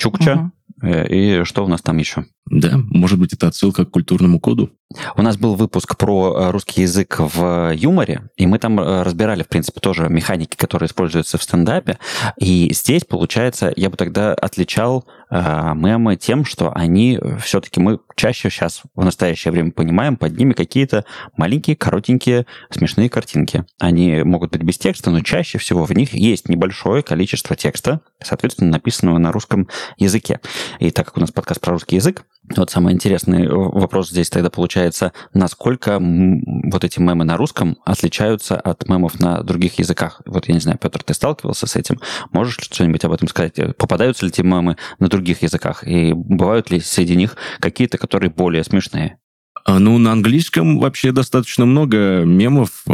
Чукча, 0.02 0.34
угу. 0.34 0.50
И 0.84 1.44
что 1.44 1.64
у 1.64 1.68
нас 1.68 1.80
там 1.80 1.98
еще? 1.98 2.24
Да, 2.50 2.72
может 2.76 3.18
быть, 3.18 3.32
это 3.32 3.46
отсылка 3.46 3.84
к 3.84 3.90
культурному 3.90 4.40
коду. 4.40 4.72
У 5.16 5.22
нас 5.22 5.36
был 5.38 5.54
выпуск 5.54 5.96
про 5.96 6.36
э, 6.36 6.50
русский 6.50 6.82
язык 6.82 7.16
в 7.18 7.72
юморе, 7.72 8.28
и 8.36 8.46
мы 8.46 8.58
там 8.58 8.78
э, 8.78 9.02
разбирали, 9.02 9.42
в 9.42 9.48
принципе, 9.48 9.80
тоже 9.80 10.08
механики, 10.08 10.56
которые 10.56 10.88
используются 10.88 11.38
в 11.38 11.42
стендапе. 11.42 11.98
И 12.38 12.70
здесь, 12.74 13.04
получается, 13.04 13.72
я 13.76 13.88
бы 13.88 13.96
тогда 13.96 14.34
отличал 14.34 15.06
э, 15.30 15.72
мемы 15.74 16.16
тем, 16.16 16.44
что 16.44 16.72
они 16.74 17.18
все-таки 17.40 17.80
мы 17.80 18.00
чаще 18.16 18.50
сейчас 18.50 18.82
в 18.94 19.04
настоящее 19.04 19.52
время 19.52 19.70
понимаем 19.70 20.16
под 20.16 20.36
ними 20.36 20.52
какие-то 20.52 21.06
маленькие, 21.36 21.76
коротенькие, 21.76 22.46
смешные 22.70 23.08
картинки. 23.08 23.64
Они 23.78 24.22
могут 24.24 24.50
быть 24.50 24.62
без 24.62 24.76
текста, 24.76 25.10
но 25.10 25.20
чаще 25.20 25.58
всего 25.58 25.84
в 25.84 25.92
них 25.92 26.12
есть 26.12 26.48
небольшое 26.48 27.02
количество 27.02 27.56
текста, 27.56 28.00
соответственно, 28.22 28.72
написанного 28.72 29.18
на 29.18 29.32
русском 29.32 29.68
языке. 29.96 30.40
И 30.78 30.90
так 30.90 31.06
как 31.06 31.16
у 31.16 31.20
нас 31.20 31.30
подкаст 31.30 31.60
про 31.60 31.72
русский 31.72 31.96
язык, 31.96 32.24
вот 32.56 32.70
самый 32.70 32.92
интересный 32.92 33.48
вопрос 33.48 34.10
здесь 34.10 34.28
тогда 34.28 34.50
получается, 34.50 35.12
насколько 35.32 35.98
вот 36.00 36.84
эти 36.84 36.98
мемы 36.98 37.24
на 37.24 37.36
русском 37.36 37.78
отличаются 37.84 38.56
от 38.56 38.88
мемов 38.88 39.20
на 39.20 39.42
других 39.42 39.78
языках? 39.78 40.20
Вот 40.26 40.48
я 40.48 40.54
не 40.54 40.60
знаю, 40.60 40.78
Петр, 40.78 41.02
ты 41.02 41.14
сталкивался 41.14 41.66
с 41.66 41.76
этим? 41.76 42.00
Можешь 42.32 42.58
что-нибудь 42.60 43.04
об 43.04 43.12
этом 43.12 43.28
сказать? 43.28 43.54
Попадаются 43.76 44.24
ли 44.24 44.30
эти 44.30 44.42
мемы 44.42 44.76
на 44.98 45.08
других 45.08 45.42
языках? 45.42 45.86
И 45.86 46.12
бывают 46.12 46.70
ли 46.70 46.80
среди 46.80 47.16
них 47.16 47.36
какие-то, 47.60 47.98
которые 47.98 48.30
более 48.30 48.64
смешные? 48.64 49.18
А, 49.64 49.78
ну, 49.78 49.98
на 49.98 50.12
английском 50.12 50.80
вообще 50.80 51.12
достаточно 51.12 51.64
много 51.64 52.24
мемов. 52.24 52.84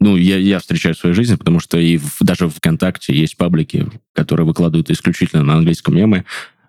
Ну, 0.00 0.16
я, 0.16 0.36
я 0.36 0.58
встречаю 0.60 0.94
в 0.94 0.98
своей 0.98 1.14
жизни, 1.14 1.34
потому 1.34 1.60
что 1.60 1.78
и 1.78 1.96
в, 1.96 2.18
даже 2.20 2.46
в 2.46 2.54
ВКонтакте 2.54 3.14
есть 3.14 3.36
паблики, 3.36 3.86
которые 4.12 4.46
выкладывают 4.46 4.90
исключительно 4.90 5.42
на 5.42 5.54
английском 5.54 5.96
мемы. 5.96 6.24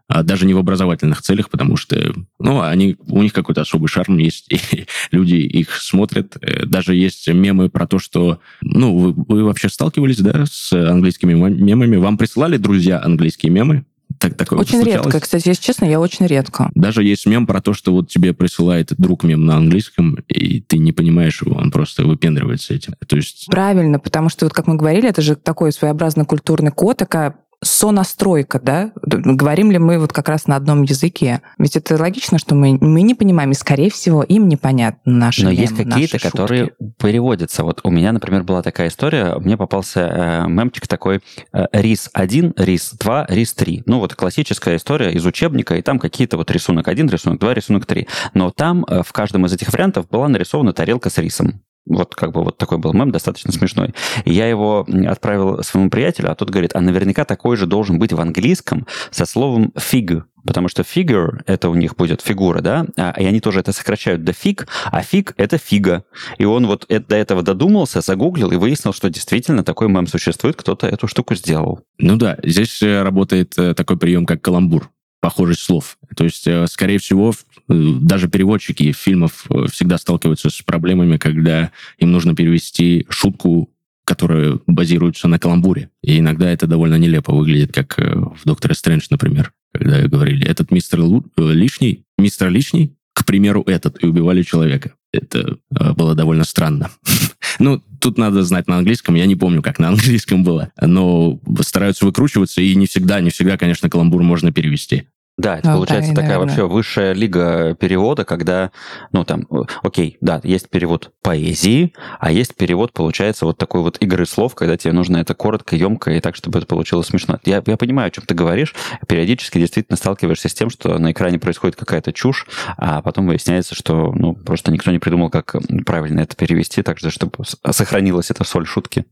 А 0.07 0.23
даже 0.23 0.47
не 0.47 0.55
в 0.55 0.57
образовательных 0.57 1.21
целях, 1.21 1.51
потому 1.51 1.77
что, 1.77 2.15
ну, 2.39 2.61
они, 2.61 2.97
у 3.07 3.21
них 3.21 3.31
какой-то 3.31 3.61
особый 3.61 3.89
шарм 3.89 4.17
есть, 4.17 4.47
и 4.51 4.87
люди 5.11 5.35
их 5.35 5.75
смотрят. 5.75 6.35
Э, 6.41 6.65
даже 6.65 6.95
есть 6.95 7.27
мемы 7.27 7.69
про 7.69 7.85
то, 7.85 7.99
что, 7.99 8.39
ну, 8.61 8.97
вы, 8.97 9.13
вы 9.13 9.43
вообще 9.43 9.69
сталкивались, 9.69 10.17
да, 10.17 10.47
с 10.47 10.73
английскими 10.73 11.33
мемами? 11.33 11.97
Вам 11.97 12.17
присылали 12.17 12.57
друзья 12.57 12.99
английские 12.99 13.51
мемы? 13.51 13.85
Так, 14.19 14.35
такое 14.35 14.59
очень 14.59 14.83
редко, 14.83 15.19
кстати, 15.19 15.47
если 15.47 15.63
честно, 15.63 15.85
я 15.85 15.99
очень 15.99 16.27
редко. 16.27 16.69
Даже 16.75 17.03
есть 17.03 17.25
мем 17.25 17.47
про 17.47 17.61
то, 17.61 17.73
что 17.73 17.93
вот 17.93 18.09
тебе 18.09 18.33
присылает 18.33 18.93
друг 18.97 19.23
мем 19.23 19.45
на 19.45 19.55
английском, 19.55 20.15
и 20.27 20.59
ты 20.59 20.77
не 20.77 20.91
понимаешь 20.91 21.41
его, 21.41 21.55
он 21.55 21.71
просто 21.71 22.05
выпендривается 22.05 22.73
этим. 22.73 22.95
То 23.07 23.15
есть... 23.15 23.47
Правильно, 23.47 23.97
потому 23.97 24.27
что, 24.27 24.45
вот 24.45 24.53
как 24.53 24.67
мы 24.67 24.75
говорили, 24.75 25.07
это 25.07 25.21
же 25.21 25.35
такой 25.35 25.71
своеобразный 25.71 26.25
культурный 26.25 26.71
код, 26.71 26.97
такая 26.97 27.35
сонастройка, 27.63 28.59
да? 28.59 28.91
Говорим 29.03 29.71
ли 29.71 29.79
мы 29.79 29.99
вот 29.99 30.13
как 30.13 30.29
раз 30.29 30.47
на 30.47 30.55
одном 30.55 30.83
языке? 30.83 31.41
Ведь 31.57 31.75
это 31.75 31.97
логично, 31.97 32.39
что 32.39 32.55
мы, 32.55 32.77
мы 32.79 33.01
не 33.01 33.15
понимаем, 33.15 33.51
и, 33.51 33.53
скорее 33.53 33.91
всего, 33.91 34.23
им 34.23 34.47
непонятно 34.47 35.11
наши 35.11 35.43
Но 35.43 35.51
мемы, 35.51 35.61
есть 35.61 35.75
какие-то, 35.75 36.19
которые 36.19 36.71
переводятся. 36.97 37.63
Вот 37.63 37.81
у 37.83 37.89
меня, 37.89 38.11
например, 38.11 38.43
была 38.43 38.61
такая 38.61 38.87
история, 38.87 39.35
мне 39.39 39.57
попался 39.57 39.99
э, 39.99 40.47
мемчик 40.47 40.87
такой 40.87 41.21
э, 41.51 41.65
РИС-1, 41.73 42.53
РИС-2, 42.55 43.25
РИС-3. 43.29 43.83
Ну, 43.85 43.99
вот 43.99 44.15
классическая 44.15 44.77
история 44.77 45.11
из 45.11 45.25
учебника, 45.25 45.75
и 45.75 45.81
там 45.81 45.99
какие-то 45.99 46.37
вот 46.37 46.49
рисунок 46.51 46.87
1, 46.87 47.09
рисунок 47.09 47.39
2, 47.39 47.53
рисунок 47.53 47.85
3. 47.85 48.07
Но 48.33 48.51
там 48.51 48.85
э, 48.85 49.03
в 49.03 49.11
каждом 49.11 49.45
из 49.45 49.53
этих 49.53 49.71
вариантов 49.73 50.07
была 50.09 50.29
нарисована 50.29 50.71
тарелка 50.71 51.09
с 51.09 51.17
рисом. 51.17 51.61
Вот 51.89 52.15
как 52.15 52.31
бы 52.31 52.43
вот 52.43 52.57
такой 52.57 52.77
был 52.77 52.93
мем, 52.93 53.11
достаточно 53.11 53.51
смешной. 53.51 53.93
И 54.25 54.31
я 54.31 54.47
его 54.47 54.87
отправил 55.07 55.63
своему 55.63 55.89
приятелю, 55.89 56.31
а 56.31 56.35
тот 56.35 56.49
говорит, 56.49 56.75
а 56.75 56.81
наверняка 56.81 57.25
такой 57.25 57.57
же 57.57 57.65
должен 57.65 57.99
быть 57.99 58.13
в 58.13 58.21
английском 58.21 58.87
со 59.09 59.25
словом 59.25 59.73
fig, 59.75 60.23
потому 60.45 60.67
что 60.67 60.83
figure 60.83 61.41
это 61.47 61.69
у 61.69 61.75
них 61.75 61.95
будет 61.95 62.21
фигура, 62.21 62.61
да, 62.61 62.85
а, 62.95 63.13
и 63.17 63.25
они 63.25 63.39
тоже 63.41 63.59
это 63.59 63.73
сокращают 63.73 64.23
до 64.23 64.33
фиг, 64.33 64.67
а 64.85 65.01
фиг 65.01 65.33
это 65.37 65.57
фига. 65.57 66.05
И 66.37 66.45
он 66.45 66.67
вот 66.67 66.85
до 66.87 67.15
этого 67.15 67.41
додумался, 67.41 68.01
загуглил 68.01 68.51
и 68.51 68.55
выяснил, 68.55 68.93
что 68.93 69.09
действительно 69.09 69.63
такой 69.63 69.89
мем 69.89 70.07
существует, 70.07 70.55
кто-то 70.55 70.87
эту 70.87 71.07
штуку 71.07 71.35
сделал. 71.35 71.81
Ну 71.97 72.15
да, 72.15 72.37
здесь 72.43 72.81
работает 72.81 73.57
э, 73.57 73.73
такой 73.73 73.97
прием, 73.97 74.25
как 74.25 74.41
каламбур 74.41 74.89
похожесть 75.21 75.61
слов. 75.61 75.97
То 76.15 76.23
есть, 76.23 76.47
э, 76.47 76.65
скорее 76.67 76.97
всего, 76.99 77.33
даже 77.69 78.27
переводчики 78.27 78.91
фильмов 78.91 79.45
э, 79.49 79.65
всегда 79.71 79.97
сталкиваются 79.97 80.49
с 80.49 80.61
проблемами, 80.61 81.17
когда 81.17 81.71
им 81.97 82.11
нужно 82.11 82.35
перевести 82.35 83.05
шутку, 83.09 83.69
которая 84.03 84.59
базируется 84.65 85.27
на 85.27 85.39
каламбуре. 85.39 85.89
И 86.01 86.19
иногда 86.19 86.51
это 86.51 86.67
довольно 86.67 86.95
нелепо 86.95 87.33
выглядит, 87.33 87.71
как 87.71 87.97
в 87.97 88.41
«Докторе 88.43 88.73
Стрэндж», 88.73 89.05
например, 89.11 89.53
когда 89.71 90.01
говорили, 90.07 90.47
этот 90.47 90.71
мистер 90.71 91.01
лишний, 91.37 92.05
мистер 92.17 92.49
лишний, 92.49 92.95
к 93.13 93.23
примеру, 93.23 93.63
этот, 93.67 94.03
и 94.03 94.07
убивали 94.07 94.41
человека. 94.41 94.93
Это 95.11 95.57
было 95.69 96.15
довольно 96.15 96.43
странно. 96.43 96.89
Ну, 97.59 97.83
тут 97.99 98.17
надо 98.17 98.43
знать 98.43 98.67
на 98.67 98.77
английском. 98.77 99.15
Я 99.15 99.25
не 99.25 99.35
помню, 99.35 99.61
как 99.61 99.79
на 99.79 99.89
английском 99.89 100.43
было. 100.45 100.71
Но 100.79 101.41
стараются 101.59 102.05
выкручиваться, 102.05 102.61
и 102.61 102.73
не 102.75 102.87
всегда, 102.87 103.19
не 103.19 103.31
всегда, 103.31 103.57
конечно, 103.57 103.89
каламбур 103.89 104.23
можно 104.23 104.53
перевести. 104.53 105.07
Да, 105.39 105.57
это 105.57 105.69
ну, 105.69 105.75
получается 105.75 106.11
да, 106.11 106.15
такая 106.15 106.37
наверное. 106.37 106.47
вообще 106.49 106.67
высшая 106.67 107.13
лига 107.13 107.73
перевода, 107.75 108.25
когда, 108.25 108.71
ну 109.13 109.23
там, 109.23 109.47
окей, 109.83 110.17
да, 110.19 110.41
есть 110.43 110.69
перевод 110.69 111.13
поэзии, 111.23 111.93
а 112.19 112.29
есть 112.29 112.57
перевод, 112.57 112.91
получается, 112.91 113.45
вот 113.45 113.57
такой 113.57 113.81
вот 113.81 113.95
игры 114.01 114.25
слов, 114.25 114.53
когда 114.53 114.75
тебе 114.75 114.91
нужно 114.91 115.15
это 115.15 115.33
коротко, 115.35 115.77
емко 115.77 116.11
и 116.11 116.19
так, 116.19 116.35
чтобы 116.35 116.59
это 116.59 116.67
получилось 116.67 117.07
смешно. 117.07 117.39
Я, 117.45 117.63
я 117.65 117.77
понимаю, 117.77 118.07
о 118.07 118.11
чем 118.11 118.25
ты 118.25 118.35
говоришь. 118.35 118.75
Периодически 119.07 119.59
действительно 119.59 119.95
сталкиваешься 119.95 120.49
с 120.49 120.53
тем, 120.53 120.69
что 120.69 120.97
на 120.97 121.13
экране 121.13 121.39
происходит 121.39 121.77
какая-то 121.77 122.11
чушь, 122.11 122.45
а 122.77 123.01
потом 123.01 123.25
выясняется, 123.25 123.75
что 123.75 124.11
ну, 124.11 124.35
просто 124.35 124.73
никто 124.73 124.91
не 124.91 124.99
придумал, 124.99 125.29
как 125.29 125.55
правильно 125.85 126.19
это 126.19 126.35
перевести, 126.35 126.81
так 126.81 126.99
же, 126.99 127.11
чтобы 127.11 127.45
сохранилась 127.69 128.29
эта 128.29 128.43
соль 128.43 128.65
шутки. 128.65 129.05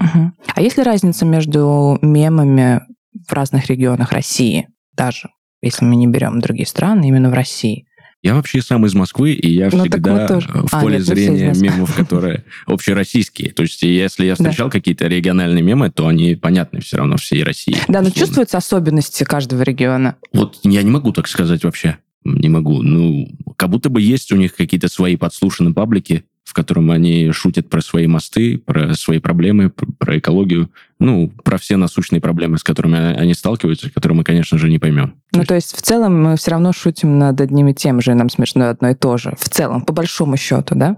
Угу. 0.00 0.32
А 0.54 0.62
есть 0.62 0.78
ли 0.78 0.82
разница 0.82 1.26
между 1.26 1.98
мемами 2.00 2.80
в 3.28 3.30
разных 3.34 3.66
регионах 3.66 4.12
России 4.12 4.68
даже? 4.94 5.28
Если 5.64 5.84
мы 5.84 5.96
не 5.96 6.06
берем 6.06 6.40
другие 6.40 6.66
страны, 6.66 7.08
именно 7.08 7.30
в 7.30 7.34
России. 7.34 7.86
Я 8.24 8.34
вообще 8.34 8.62
сам 8.62 8.86
из 8.86 8.94
Москвы, 8.94 9.32
и 9.32 9.52
я 9.52 9.68
ну, 9.70 9.80
всегда 9.80 10.26
в 10.40 10.74
а, 10.74 10.80
поле 10.80 10.96
нет, 10.96 11.06
зрения 11.06 11.52
мемов, 11.54 11.94
которые 11.94 12.44
общероссийские. 12.66 13.52
То 13.52 13.64
есть, 13.64 13.82
если 13.82 14.24
я 14.24 14.34
встречал 14.34 14.68
да. 14.68 14.72
какие-то 14.72 15.06
региональные 15.08 15.62
мемы, 15.62 15.90
то 15.90 16.06
они 16.06 16.34
понятны 16.34 16.80
все 16.80 16.96
равно 16.96 17.18
всей 17.18 17.42
России. 17.42 17.76
Да, 17.86 18.00
но 18.00 18.08
чувствуются 18.08 18.56
особенности 18.56 19.24
каждого 19.24 19.60
региона. 19.60 20.16
Вот 20.32 20.58
я 20.62 20.82
не 20.82 20.90
могу 20.90 21.12
так 21.12 21.28
сказать 21.28 21.64
вообще. 21.64 21.98
Не 22.24 22.48
могу. 22.48 22.80
Ну, 22.80 23.28
как 23.58 23.68
будто 23.68 23.90
бы 23.90 24.00
есть 24.00 24.32
у 24.32 24.36
них 24.36 24.56
какие-то 24.56 24.88
свои 24.88 25.16
подслушанные 25.16 25.74
паблики, 25.74 26.24
в 26.44 26.52
котором 26.52 26.90
они 26.90 27.32
шутят 27.32 27.68
про 27.68 27.80
свои 27.80 28.06
мосты, 28.06 28.58
про 28.58 28.94
свои 28.94 29.18
проблемы, 29.18 29.70
про 29.70 30.18
экологию, 30.18 30.70
ну, 30.98 31.32
про 31.42 31.58
все 31.58 31.76
насущные 31.76 32.20
проблемы, 32.20 32.58
с 32.58 32.62
которыми 32.62 33.16
они 33.16 33.34
сталкиваются, 33.34 33.90
которые 33.90 34.18
мы, 34.18 34.24
конечно 34.24 34.58
же, 34.58 34.68
не 34.68 34.78
поймем. 34.78 35.14
Ну, 35.32 35.44
то 35.44 35.54
есть 35.54 35.76
в 35.76 35.82
целом 35.82 36.22
мы 36.22 36.36
все 36.36 36.52
равно 36.52 36.72
шутим 36.72 37.18
над 37.18 37.40
одним 37.40 37.68
и 37.68 37.74
тем 37.74 38.00
же, 38.00 38.14
нам 38.14 38.28
смешно 38.28 38.68
одно 38.68 38.90
и 38.90 38.94
то 38.94 39.16
же. 39.16 39.34
В 39.38 39.48
целом, 39.48 39.82
по 39.82 39.92
большому 39.92 40.36
счету, 40.36 40.74
да? 40.74 40.96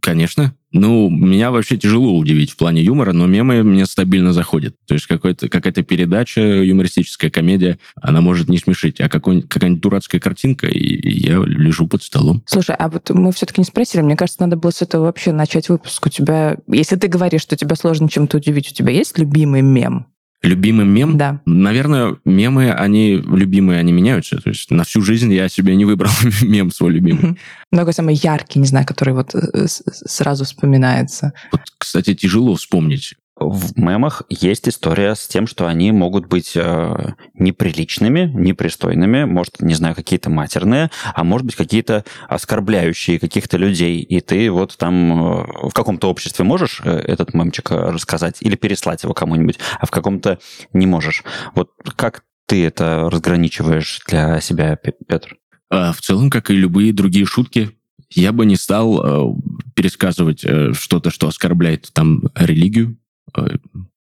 Конечно. 0.00 0.54
Ну, 0.72 1.10
меня 1.10 1.50
вообще 1.50 1.76
тяжело 1.76 2.16
удивить 2.16 2.50
в 2.50 2.56
плане 2.56 2.82
юмора, 2.82 3.12
но 3.12 3.26
мемы 3.26 3.62
мне 3.62 3.86
стабильно 3.86 4.32
заходят. 4.32 4.74
То 4.86 4.94
есть 4.94 5.06
какой-то, 5.06 5.48
какая-то 5.48 5.82
передача, 5.82 6.40
юмористическая 6.40 7.30
комедия, 7.30 7.78
она 8.00 8.20
может 8.20 8.48
не 8.48 8.58
смешить, 8.58 9.00
а 9.00 9.08
какая-нибудь 9.08 9.80
дурацкая 9.80 10.20
картинка, 10.20 10.66
и 10.66 11.26
я 11.26 11.36
лежу 11.44 11.86
под 11.86 12.02
столом. 12.02 12.42
Слушай, 12.46 12.76
а 12.76 12.88
вот 12.88 13.10
мы 13.10 13.32
все-таки 13.32 13.60
не 13.60 13.66
спросили, 13.66 14.02
мне 14.02 14.16
кажется, 14.16 14.42
надо 14.42 14.56
было 14.56 14.70
с 14.70 14.82
этого 14.82 15.04
вообще 15.04 15.32
начать 15.32 15.68
выпуск. 15.68 16.06
У 16.06 16.10
тебя, 16.10 16.56
если 16.66 16.96
ты 16.96 17.08
говоришь, 17.08 17.42
что 17.42 17.56
тебя 17.56 17.76
сложно 17.76 18.08
чем-то 18.08 18.38
удивить, 18.38 18.70
у 18.70 18.74
тебя 18.74 18.92
есть 18.92 19.18
любимый 19.18 19.62
мем? 19.62 20.06
Любимый 20.42 20.86
мем? 20.86 21.16
Да. 21.16 21.40
Наверное, 21.46 22.16
мемы, 22.24 22.72
они 22.72 23.16
любимые, 23.16 23.78
они 23.78 23.92
меняются. 23.92 24.38
То 24.38 24.50
есть 24.50 24.70
на 24.70 24.82
всю 24.82 25.00
жизнь 25.02 25.32
я 25.32 25.48
себе 25.48 25.76
не 25.76 25.84
выбрал 25.84 26.10
мем 26.42 26.70
свой 26.70 26.92
любимый. 26.92 27.38
Какой 27.72 27.92
самый 27.92 28.16
яркий, 28.16 28.58
не 28.58 28.66
знаю, 28.66 28.86
который 28.86 29.14
вот 29.14 29.34
э, 29.34 29.66
сразу 29.66 30.44
вспоминается. 30.44 31.32
Вот, 31.52 31.62
кстати, 31.78 32.14
тяжело 32.14 32.56
вспомнить 32.56 33.14
в 33.36 33.78
мемах 33.78 34.22
есть 34.28 34.68
история 34.68 35.14
с 35.14 35.26
тем, 35.26 35.46
что 35.46 35.66
они 35.66 35.90
могут 35.92 36.26
быть 36.26 36.52
э, 36.54 37.14
неприличными, 37.34 38.30
непристойными, 38.34 39.24
может, 39.24 39.60
не 39.60 39.74
знаю, 39.74 39.94
какие-то 39.94 40.30
матерные, 40.30 40.90
а 41.14 41.24
может 41.24 41.46
быть, 41.46 41.56
какие-то 41.56 42.04
оскорбляющие 42.28 43.18
каких-то 43.18 43.56
людей. 43.56 44.00
И 44.00 44.20
ты 44.20 44.50
вот 44.50 44.76
там 44.76 45.12
э, 45.12 45.68
в 45.68 45.72
каком-то 45.72 46.08
обществе 46.08 46.44
можешь 46.44 46.80
э, 46.84 46.90
этот 46.90 47.34
мемчик 47.34 47.70
рассказать 47.70 48.38
или 48.40 48.56
переслать 48.56 49.02
его 49.02 49.14
кому-нибудь, 49.14 49.58
а 49.80 49.86
в 49.86 49.90
каком-то 49.90 50.38
не 50.72 50.86
можешь. 50.86 51.24
Вот 51.54 51.70
как 51.96 52.24
ты 52.46 52.64
это 52.64 53.08
разграничиваешь 53.10 54.02
для 54.06 54.40
себя, 54.40 54.76
Петр? 54.76 55.36
А, 55.70 55.92
в 55.92 56.00
целом, 56.02 56.28
как 56.28 56.50
и 56.50 56.54
любые 56.54 56.92
другие 56.92 57.24
шутки, 57.24 57.70
я 58.10 58.32
бы 58.32 58.44
не 58.44 58.56
стал 58.56 59.00
э, 59.02 59.34
пересказывать 59.74 60.44
э, 60.44 60.72
что-то, 60.74 61.10
что 61.10 61.28
оскорбляет 61.28 61.90
там 61.94 62.24
религию, 62.34 62.98
Э, 63.36 63.56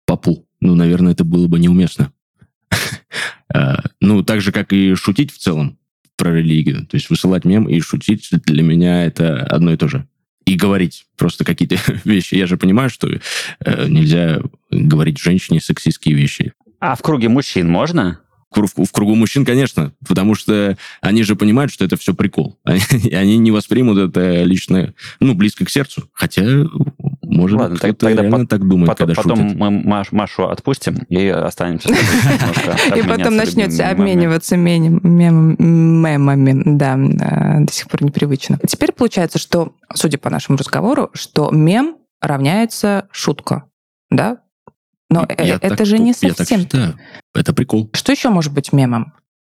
попу. 0.05 0.47
Ну, 0.59 0.75
наверное, 0.75 1.13
это 1.13 1.23
было 1.23 1.47
бы 1.47 1.59
неуместно. 1.59 2.11
Э, 3.53 3.79
ну, 3.99 4.23
так 4.23 4.39
же, 4.39 4.53
как 4.53 4.71
и 4.71 4.95
шутить 4.95 5.29
в 5.33 5.37
целом 5.37 5.77
про 6.15 6.33
религию. 6.33 6.85
То 6.87 6.95
есть 6.95 7.09
высылать 7.09 7.43
мем 7.43 7.67
и 7.67 7.81
шутить 7.81 8.29
для 8.31 8.63
меня 8.63 9.03
это 9.03 9.43
одно 9.43 9.73
и 9.73 9.75
то 9.75 9.89
же. 9.89 10.07
И 10.45 10.55
говорить 10.55 11.05
просто 11.17 11.43
какие-то 11.43 11.75
вещи. 12.05 12.35
Я 12.35 12.47
же 12.47 12.55
понимаю, 12.55 12.89
что 12.89 13.09
э, 13.09 13.87
нельзя 13.89 14.41
говорить 14.69 15.19
женщине 15.19 15.59
сексистские 15.59 16.15
вещи. 16.15 16.53
А 16.79 16.95
в 16.95 17.01
круге 17.01 17.27
мужчин 17.27 17.69
можно? 17.69 18.21
в, 18.51 18.85
в 18.85 18.91
кругу 18.91 19.15
мужчин, 19.15 19.45
конечно, 19.45 19.93
потому 20.05 20.35
что 20.35 20.77
они 21.01 21.23
же 21.23 21.35
понимают, 21.35 21.71
что 21.71 21.85
это 21.85 21.97
все 21.97 22.13
прикол. 22.13 22.59
Они, 22.65 22.81
они 23.11 23.37
не 23.37 23.51
воспримут 23.51 23.97
это 23.97 24.43
лично, 24.43 24.93
ну, 25.19 25.33
близко 25.33 25.65
к 25.65 25.69
сердцу. 25.69 26.09
Хотя, 26.13 26.43
может, 27.31 27.59
Ладно, 27.59 27.77
кто-то 27.77 27.93
тогда 27.93 28.23
реально 28.23 28.39
по- 28.39 28.45
так 28.45 28.67
думает, 28.67 28.87
потом, 28.89 29.07
когда 29.07 29.21
Потом 29.21 29.37
шутит. 29.37 29.57
мы 29.57 29.71
Маш, 29.71 30.11
Машу 30.11 30.49
отпустим 30.49 30.97
и 31.07 31.27
останемся 31.27 31.89
И 32.95 33.01
потом 33.03 33.37
начнете 33.37 33.83
обмениваться 33.83 34.57
мемами. 34.57 35.57
Да, 36.77 36.97
э, 36.97 37.65
до 37.65 37.71
сих 37.71 37.87
пор 37.87 38.03
непривычно. 38.03 38.59
Теперь 38.67 38.91
получается, 38.91 39.39
что, 39.39 39.73
судя 39.93 40.17
по 40.17 40.29
нашему 40.29 40.57
разговору, 40.57 41.09
что 41.13 41.49
мем 41.51 41.95
равняется 42.19 43.07
шутка. 43.11 43.63
Да? 44.09 44.39
Но 45.09 45.25
я 45.37 45.55
это 45.55 45.77
так, 45.77 45.87
же 45.87 45.99
не 45.99 46.13
совсем... 46.13 46.65
Так. 46.65 46.95
Это 47.33 47.53
прикол. 47.53 47.89
Что 47.93 48.11
еще 48.11 48.29
может 48.29 48.53
быть 48.53 48.73
мемом? 48.73 49.13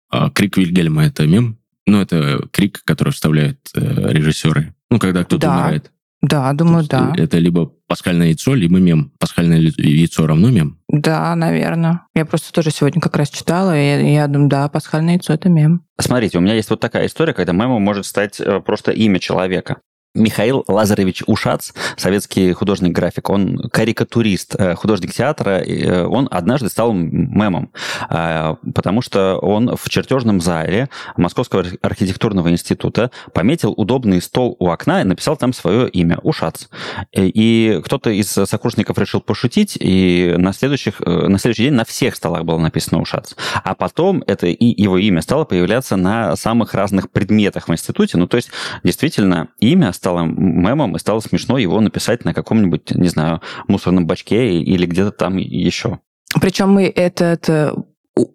А, 0.09 0.29
крик 0.29 0.57
Вильгельма— 0.57 1.05
это 1.05 1.25
мем. 1.25 1.57
Ну, 1.86 2.01
это 2.01 2.47
крик, 2.51 2.81
который 2.86 3.13
вставляют 3.13 3.59
э, 3.75 4.12
режиссеры. 4.12 4.73
Ну, 4.89 4.99
когда 4.99 5.23
кто-то 5.23 5.49
умирает. 5.49 5.91
Да, 6.23 6.53
думаю, 6.53 6.86
да. 6.89 7.13
Это 7.17 7.38
либо 7.38 7.73
пасхальное 7.86 8.27
яйцо, 8.27 8.55
либо 8.55 8.79
мем. 8.79 9.12
Пасхальное 9.19 9.59
яйцо 9.59 10.25
равно 10.25 10.49
мем? 10.49 10.79
Да, 10.88 11.36
наверное. 11.36 12.07
Я 12.15 12.23
просто 12.25 12.53
тоже 12.53 12.71
сегодня 12.71 13.01
как 13.01 13.17
раз 13.17 13.29
читала, 13.29 13.77
и 13.77 14.13
я 14.13 14.27
думаю, 14.27 14.49
да, 14.49 14.69
пасхальное 14.69 15.15
яйцо– 15.15 15.33
это 15.36 15.49
мем. 15.49 15.83
Смотрите, 15.99 16.38
у 16.38 16.41
меня 16.41 16.53
есть 16.53 16.69
вот 16.69 16.79
такая 16.79 17.07
история, 17.07 17.33
когда 17.33 17.51
мемом 17.51 17.81
может 17.81 18.05
стать 18.05 18.39
э, 18.39 18.62
просто 18.62 18.93
имя 18.93 19.19
человека. 19.19 19.81
Михаил 20.15 20.63
Лазаревич 20.67 21.23
Ушац, 21.26 21.71
советский 21.97 22.54
художник-график, 22.54 23.32
он 23.32 23.69
карикатурист, 23.71 24.56
э, 24.56 24.76
художник 24.76 25.12
театра, 25.12 25.60
э, 25.60 26.06
он 26.06 26.28
однажды 26.30 26.69
стал 26.69 26.93
мемом, 26.93 27.71
э, 28.12 28.56
потому 28.76 29.02
что 29.02 29.39
он 29.39 29.76
в 29.76 29.89
чертежном 29.89 30.39
зале 30.39 30.89
Московского 31.17 31.65
архитектурного 31.82 32.52
института 32.52 33.10
пометил 33.34 33.73
удобный 33.76 34.21
стол 34.21 34.56
у 34.60 34.69
окна 34.69 35.02
и 35.02 35.04
написал 35.04 35.36
там 35.36 35.52
свое 35.52 35.89
имя 35.89 36.19
Ушац. 36.21 36.65
И 37.12 37.82
кто-то 37.84 38.12
из 38.12 38.28
сокурсников 38.28 38.99
решил 38.99 39.19
пошутить, 39.19 39.78
и 39.80 40.36
на, 40.38 40.54
следующих, 40.54 40.99
на 40.99 41.39
следующий 41.39 41.63
день 41.63 41.73
на 41.73 41.86
всех 41.86 42.15
столах 42.15 42.43
было 42.43 42.60
написано 42.60 43.02
Ушац. 43.02 43.34
А 43.63 43.73
потом 43.73 44.23
это 44.28 44.45
и 44.45 44.82
его 44.82 44.99
имя 44.99 45.23
стало 45.23 45.45
появляться 45.45 45.95
на 45.95 46.36
самых 46.36 46.76
разных 46.76 47.10
предметах 47.10 47.67
в 47.67 47.71
институте. 47.71 48.19
Ну, 48.19 48.28
то 48.28 48.38
есть, 48.38 48.52
действительно, 48.84 49.47
имя 49.60 49.91
стало 50.03 50.25
мемом, 50.25 50.97
и 50.97 50.99
стало 50.99 51.21
смешно 51.21 51.57
его 51.57 51.79
написать 51.79 52.25
на 52.25 52.33
каком-нибудь, 52.33 52.91
не 52.91 53.07
знаю, 53.07 53.41
мусорном 53.69 54.05
бачке 54.05 54.59
или 54.59 54.85
где-то 54.85 55.11
там 55.11 55.37
еще. 55.37 55.99
Причем 56.41 56.73
мы 56.73 56.91
этот 56.93 57.47
э, 57.47 57.71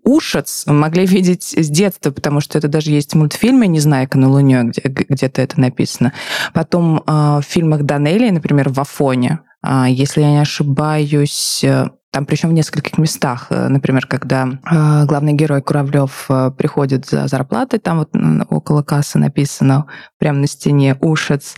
ушец 0.02 0.64
могли 0.66 1.04
видеть 1.04 1.54
с 1.54 1.68
детства, 1.68 2.10
потому 2.10 2.40
что 2.40 2.56
это 2.56 2.68
даже 2.68 2.90
есть 2.90 3.12
в 3.12 3.16
мультфильме 3.18 3.68
«Незнайка 3.68 4.16
на 4.16 4.30
Луне», 4.30 4.62
где, 4.64 4.80
где-то 4.82 5.42
это 5.42 5.60
написано. 5.60 6.14
Потом 6.54 6.98
э, 6.98 7.02
в 7.06 7.42
фильмах 7.46 7.82
Данелли, 7.82 8.30
например, 8.30 8.70
в 8.70 8.80
Афоне, 8.80 9.40
э, 9.62 9.84
если 9.90 10.22
я 10.22 10.30
не 10.30 10.40
ошибаюсь, 10.40 11.62
э, 11.64 11.90
там 12.10 12.26
причем 12.26 12.50
в 12.50 12.52
нескольких 12.52 12.98
местах. 12.98 13.48
Э, 13.50 13.68
например, 13.68 14.06
когда 14.06 14.48
э, 14.48 15.04
главный 15.06 15.34
герой 15.34 15.62
Куравлев 15.62 16.26
э, 16.28 16.50
приходит 16.56 17.06
за 17.06 17.28
зарплатой, 17.28 17.78
там 17.78 17.98
вот 17.98 18.10
около 18.50 18.82
кассы 18.82 19.18
написано 19.18 19.86
прямо 20.18 20.40
на 20.40 20.46
стене 20.46 20.96
«Ушец». 21.00 21.54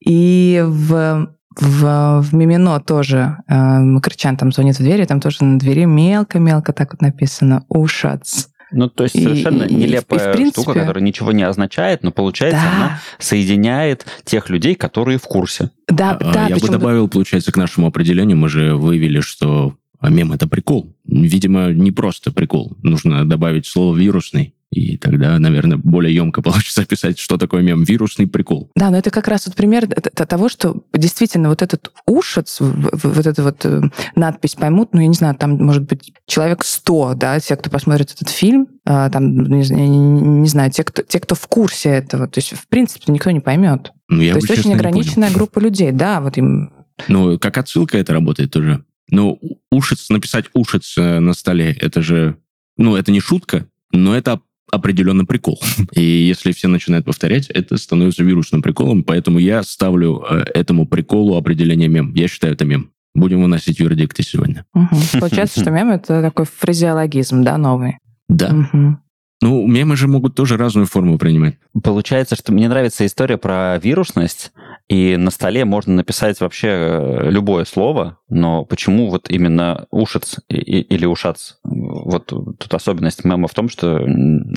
И 0.00 0.62
в 0.66 1.28
в, 1.60 2.22
в 2.22 2.34
Мимино 2.34 2.80
тоже 2.80 3.36
э, 3.46 3.54
Макрычан 3.54 4.38
там 4.38 4.52
звонит 4.52 4.76
в 4.76 4.82
двери, 4.82 5.04
там 5.04 5.20
тоже 5.20 5.44
на 5.44 5.58
двери 5.58 5.84
мелко-мелко 5.84 6.72
так 6.72 6.92
вот 6.92 7.02
написано 7.02 7.64
«Ушац». 7.68 8.46
Ну, 8.70 8.88
то 8.88 9.04
есть 9.04 9.22
совершенно 9.22 9.64
и, 9.64 9.74
нелепая 9.74 10.28
и, 10.28 10.30
и 10.30 10.36
принципе... 10.36 10.62
штука, 10.62 10.80
которая 10.80 11.04
ничего 11.04 11.32
не 11.32 11.42
означает, 11.42 12.02
но 12.02 12.10
получается 12.10 12.62
да. 12.62 12.76
она 12.76 13.00
соединяет 13.18 14.06
тех 14.24 14.48
людей, 14.48 14.74
которые 14.74 15.18
в 15.18 15.24
курсе. 15.24 15.70
Да, 15.88 16.16
а, 16.18 16.32
да. 16.32 16.46
Я 16.46 16.56
бы 16.56 16.68
добавил, 16.68 17.06
получается, 17.08 17.52
к 17.52 17.56
нашему 17.58 17.86
определению, 17.86 18.38
мы 18.38 18.48
же 18.48 18.74
выявили, 18.74 19.20
что 19.20 19.74
а 20.02 20.10
мем 20.10 20.32
это 20.32 20.48
прикол. 20.48 20.96
Видимо, 21.04 21.72
не 21.72 21.92
просто 21.92 22.32
прикол. 22.32 22.76
Нужно 22.82 23.24
добавить 23.24 23.66
слово 23.66 23.96
вирусный. 23.96 24.54
И 24.72 24.96
тогда, 24.96 25.38
наверное, 25.38 25.76
более 25.76 26.14
емко 26.14 26.40
получится 26.40 26.82
описать, 26.82 27.18
что 27.18 27.36
такое 27.36 27.62
мем. 27.62 27.84
Вирусный 27.84 28.26
прикол. 28.26 28.70
Да, 28.74 28.90
но 28.90 28.98
это 28.98 29.10
как 29.10 29.28
раз 29.28 29.46
вот 29.46 29.54
пример 29.54 29.86
того, 29.86 30.48
что 30.48 30.82
действительно 30.92 31.50
вот 31.50 31.62
этот 31.62 31.92
ушец, 32.06 32.58
вот 32.58 33.26
эта 33.26 33.42
вот 33.42 33.64
э, 33.64 33.82
надпись 34.16 34.54
поймут, 34.54 34.92
ну, 34.92 35.00
я 35.02 35.06
не 35.06 35.14
знаю, 35.14 35.36
там 35.36 35.52
может 35.56 35.84
быть 35.84 36.12
человек 36.26 36.64
100, 36.64 37.14
да, 37.14 37.38
те, 37.38 37.54
кто 37.56 37.70
посмотрит 37.70 38.12
этот 38.12 38.30
фильм, 38.30 38.66
а, 38.84 39.08
там, 39.10 39.44
не, 39.44 39.68
не 39.68 40.48
знаю, 40.48 40.70
те 40.72 40.82
кто, 40.82 41.02
те, 41.02 41.20
кто 41.20 41.34
в 41.34 41.46
курсе 41.46 41.90
этого. 41.90 42.26
То 42.26 42.38
есть, 42.38 42.54
в 42.54 42.66
принципе, 42.66 43.12
никто 43.12 43.30
не 43.30 43.40
поймет. 43.40 43.92
Ну, 44.08 44.22
я 44.22 44.32
То 44.32 44.38
есть, 44.38 44.50
очень 44.50 44.74
ограниченная 44.74 45.30
группа 45.30 45.60
людей, 45.60 45.92
да, 45.92 46.20
вот 46.20 46.38
им... 46.38 46.72
Ну, 47.08 47.38
как 47.38 47.58
отсылка 47.58 47.98
это 47.98 48.14
работает 48.14 48.50
тоже. 48.50 48.84
Ну, 49.10 49.40
ушец, 49.70 50.08
написать 50.10 50.46
ушец 50.54 50.96
э, 50.96 51.18
на 51.20 51.34
столе, 51.34 51.72
это 51.72 52.02
же, 52.02 52.36
ну, 52.76 52.96
это 52.96 53.12
не 53.12 53.20
шутка, 53.20 53.66
но 53.90 54.16
это 54.16 54.40
определенный 54.70 55.26
прикол. 55.26 55.60
И 55.92 56.02
если 56.02 56.52
все 56.52 56.68
начинают 56.68 57.04
повторять, 57.04 57.48
это 57.48 57.76
становится 57.76 58.24
вирусным 58.24 58.62
приколом, 58.62 59.04
поэтому 59.04 59.38
я 59.38 59.62
ставлю 59.62 60.24
э, 60.28 60.44
этому 60.54 60.86
приколу 60.86 61.36
определение 61.36 61.88
мем. 61.88 62.14
Я 62.14 62.28
считаю 62.28 62.54
это 62.54 62.64
мем. 62.64 62.90
Будем 63.14 63.42
выносить 63.42 63.78
вердикты 63.78 64.22
сегодня. 64.22 64.64
Угу. 64.74 64.96
Получается, 65.20 65.60
что 65.60 65.70
мем— 65.70 65.90
это 65.92 66.22
такой 66.22 66.46
фразеологизм, 66.46 67.42
да, 67.42 67.58
новый? 67.58 67.98
Да. 68.28 68.48
Угу. 68.54 68.98
Ну, 69.42 69.66
мемы 69.66 69.96
же 69.96 70.06
могут 70.06 70.36
тоже 70.36 70.56
разную 70.56 70.86
форму 70.86 71.18
принимать. 71.18 71.58
Получается, 71.82 72.36
что 72.36 72.52
мне 72.52 72.68
нравится 72.68 73.04
история 73.04 73.38
про 73.38 73.76
вирусность, 73.78 74.52
и 74.88 75.16
на 75.16 75.32
столе 75.32 75.64
можно 75.64 75.94
написать 75.94 76.40
вообще 76.40 76.68
э, 76.68 77.30
любое 77.30 77.64
слово, 77.64 78.18
но 78.28 78.64
почему 78.64 79.10
вот 79.10 79.28
именно 79.30 79.86
ушец 79.90 80.38
или 80.48 81.06
ушац? 81.06 81.54
Вот 81.64 82.26
тут 82.26 82.72
особенность 82.72 83.24
мема 83.24 83.48
в 83.48 83.54
том, 83.54 83.68
что 83.68 84.06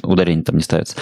ударение 0.04 0.44
там 0.44 0.58
не 0.58 0.62
ставится. 0.62 0.98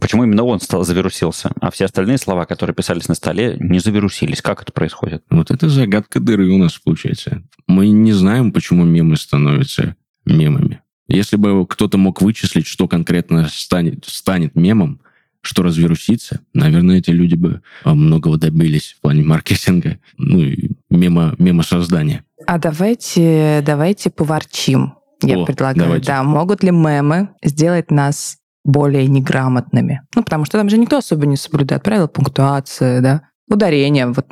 Почему 0.00 0.22
именно 0.22 0.44
он 0.44 0.60
стал 0.60 0.84
завирусился, 0.84 1.50
а 1.60 1.72
все 1.72 1.86
остальные 1.86 2.18
слова, 2.18 2.44
которые 2.44 2.76
писались 2.76 3.08
на 3.08 3.14
столе, 3.16 3.56
не 3.58 3.80
завирусились? 3.80 4.40
Как 4.40 4.62
это 4.62 4.72
происходит? 4.72 5.24
Вот 5.30 5.50
это 5.50 5.68
загадка 5.68 6.20
дыры 6.20 6.48
у 6.48 6.58
нас 6.58 6.78
получается. 6.78 7.42
Мы 7.66 7.88
не 7.88 8.12
знаем, 8.12 8.52
почему 8.52 8.84
мемы 8.84 9.16
становятся 9.16 9.96
мемами. 10.24 10.79
Если 11.10 11.36
бы 11.36 11.66
кто-то 11.66 11.98
мог 11.98 12.22
вычислить, 12.22 12.66
что 12.66 12.86
конкретно 12.86 13.48
станет, 13.50 14.04
станет 14.06 14.54
мемом, 14.54 15.00
что 15.42 15.62
развирусится, 15.62 16.40
наверное, 16.54 16.98
эти 16.98 17.10
люди 17.10 17.34
бы 17.34 17.62
а, 17.82 17.94
многого 17.94 18.36
добились 18.36 18.94
в 18.96 19.00
плане 19.00 19.24
маркетинга, 19.24 19.98
ну 20.18 20.40
и 20.40 20.70
мемо, 20.88 21.34
мемо 21.38 21.62
создания. 21.64 22.24
А 22.46 22.58
давайте, 22.58 23.62
давайте 23.66 24.10
поворчим. 24.10 24.94
Я 25.22 25.38
О, 25.38 25.44
предлагаю, 25.44 25.86
давайте. 25.86 26.06
да, 26.06 26.22
могут 26.22 26.62
ли 26.62 26.70
мемы 26.70 27.30
сделать 27.42 27.90
нас 27.90 28.38
более 28.64 29.06
неграмотными? 29.06 30.02
Ну, 30.14 30.22
потому 30.22 30.44
что 30.44 30.58
там 30.58 30.70
же 30.70 30.78
никто 30.78 30.98
особо 30.98 31.26
не 31.26 31.36
соблюдает 31.36 31.82
правила 31.82 32.06
пунктуации, 32.06 33.00
да, 33.00 33.22
Ударение, 33.50 34.06
вот 34.06 34.26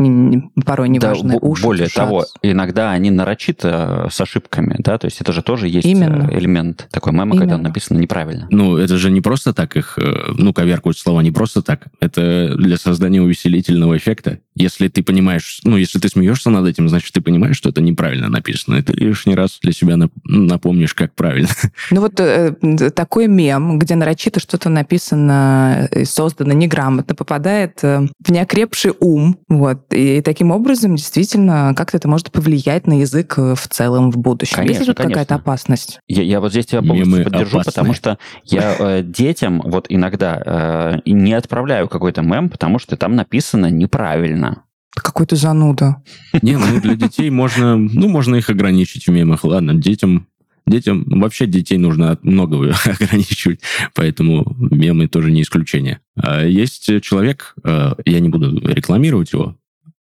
порой 0.65 0.89
неважно. 0.89 1.33
Да, 1.33 1.39
уши, 1.41 1.65
более 1.65 1.89
шанс. 1.89 2.09
того, 2.09 2.25
иногда 2.41 2.93
они 2.93 3.11
нарочито 3.11 4.05
э, 4.07 4.11
с 4.13 4.21
ошибками, 4.21 4.77
да, 4.79 4.97
то 4.97 5.07
есть 5.07 5.21
это 5.21 5.33
же 5.33 5.43
тоже 5.43 5.67
есть 5.67 5.89
Именно. 5.89 6.31
Э, 6.31 6.39
элемент 6.39 6.87
такой 6.93 7.13
мема, 7.13 7.35
Именно. 7.35 7.41
когда 7.41 7.59
написано 7.59 7.99
неправильно. 7.99 8.47
Ну, 8.53 8.77
это 8.77 8.97
же 8.97 9.11
не 9.11 9.21
просто 9.21 9.53
так 9.53 9.77
их, 9.77 9.99
э, 9.99 10.35
ну, 10.35 10.53
коверкуют 10.53 10.99
слова 10.99 11.21
не 11.21 11.33
просто 11.33 11.63
так. 11.63 11.89
Это 11.99 12.55
для 12.57 12.77
создания 12.77 13.21
увеселительного 13.21 13.97
эффекта. 13.97 14.39
Если 14.55 14.87
ты 14.87 15.03
понимаешь, 15.03 15.63
ну, 15.65 15.77
если 15.77 15.99
ты 15.99 16.09
смеешься 16.09 16.51
над 16.51 16.69
этим, 16.69 16.89
значит, 16.89 17.13
ты 17.13 17.21
понимаешь, 17.21 17.57
что 17.57 17.71
это 17.71 17.81
неправильно 17.81 18.29
написано. 18.29 18.77
И 18.77 18.83
ты 18.83 18.93
лишний 18.93 19.35
раз 19.35 19.59
для 19.61 19.73
себя 19.73 19.97
напомнишь, 20.25 20.95
как 20.95 21.15
правильно. 21.15 21.49
Ну, 21.91 22.03
вот 22.03 22.21
э, 22.21 22.53
такой 22.95 23.29
мем, 23.29 23.79
где 23.79 23.95
нарочито 23.95 24.41
что-то 24.41 24.69
написано 24.69 25.89
и 25.93 26.05
создано 26.05 26.53
неграмотно, 26.53 27.15
попадает 27.15 27.83
в 27.83 28.31
неокрепший 28.31 28.93
ум. 29.01 29.08
Вот. 29.49 29.92
И 29.92 30.21
таким 30.23 30.51
образом, 30.51 30.97
действительно, 30.97 31.75
как-то 31.77 31.97
это 31.97 32.09
может 32.09 32.31
повлиять 32.31 32.87
на 32.87 33.01
язык 33.01 33.38
э, 33.38 33.55
в 33.55 33.68
целом 33.68 34.11
в 34.11 34.18
будущем. 34.18 34.57
Конечно, 34.57 34.73
Есть 34.73 34.88
ли 34.88 34.94
тут 34.94 34.97
какая-то 34.97 35.35
опасность? 35.37 36.01
Я, 36.09 36.23
я 36.23 36.40
вот 36.40 36.53
здесь 36.53 36.66
тебя 36.66 36.83
полностью 36.83 37.25
поддержу, 37.25 37.59
опасные. 37.59 37.73
потому 37.73 37.94
что 37.94 38.18
я 38.44 38.77
э, 38.79 39.03
детям 39.03 39.62
вот 39.64 39.87
иногда 39.88 40.42
э, 40.44 41.11
не 41.11 41.33
отправляю 41.35 41.88
какой-то 41.88 42.23
мем, 42.23 42.49
потому 42.49 42.79
что 42.79 42.97
там 42.97 43.14
написано 43.14 43.71
неправильно. 43.71 44.64
Какой-то 44.94 45.37
зануда. 45.37 46.03
Не, 46.42 46.57
ну 46.57 46.81
для 46.81 46.97
детей 46.97 47.31
можно, 47.31 47.77
ну, 47.77 48.09
можно 48.09 48.37
их 48.37 48.51
ограничить 48.51 49.07
в 49.07 49.11
мемах. 49.11 49.44
Ладно, 49.44 49.75
детям 49.75 50.27
Детям, 50.69 51.05
вообще 51.07 51.47
детей 51.47 51.79
нужно 51.79 52.19
многого 52.23 52.75
ограничивать, 52.85 53.61
поэтому 53.95 54.55
мемы 54.59 55.09
тоже 55.09 55.31
не 55.31 55.43
исключение. 55.43 56.01
А 56.15 56.45
есть 56.45 57.03
человек, 57.03 57.55
э, 57.65 57.93
я 58.05 58.21
не 58.21 58.29
буду 58.29 58.59
рекламировать 58.69 59.33
его, 59.33 59.57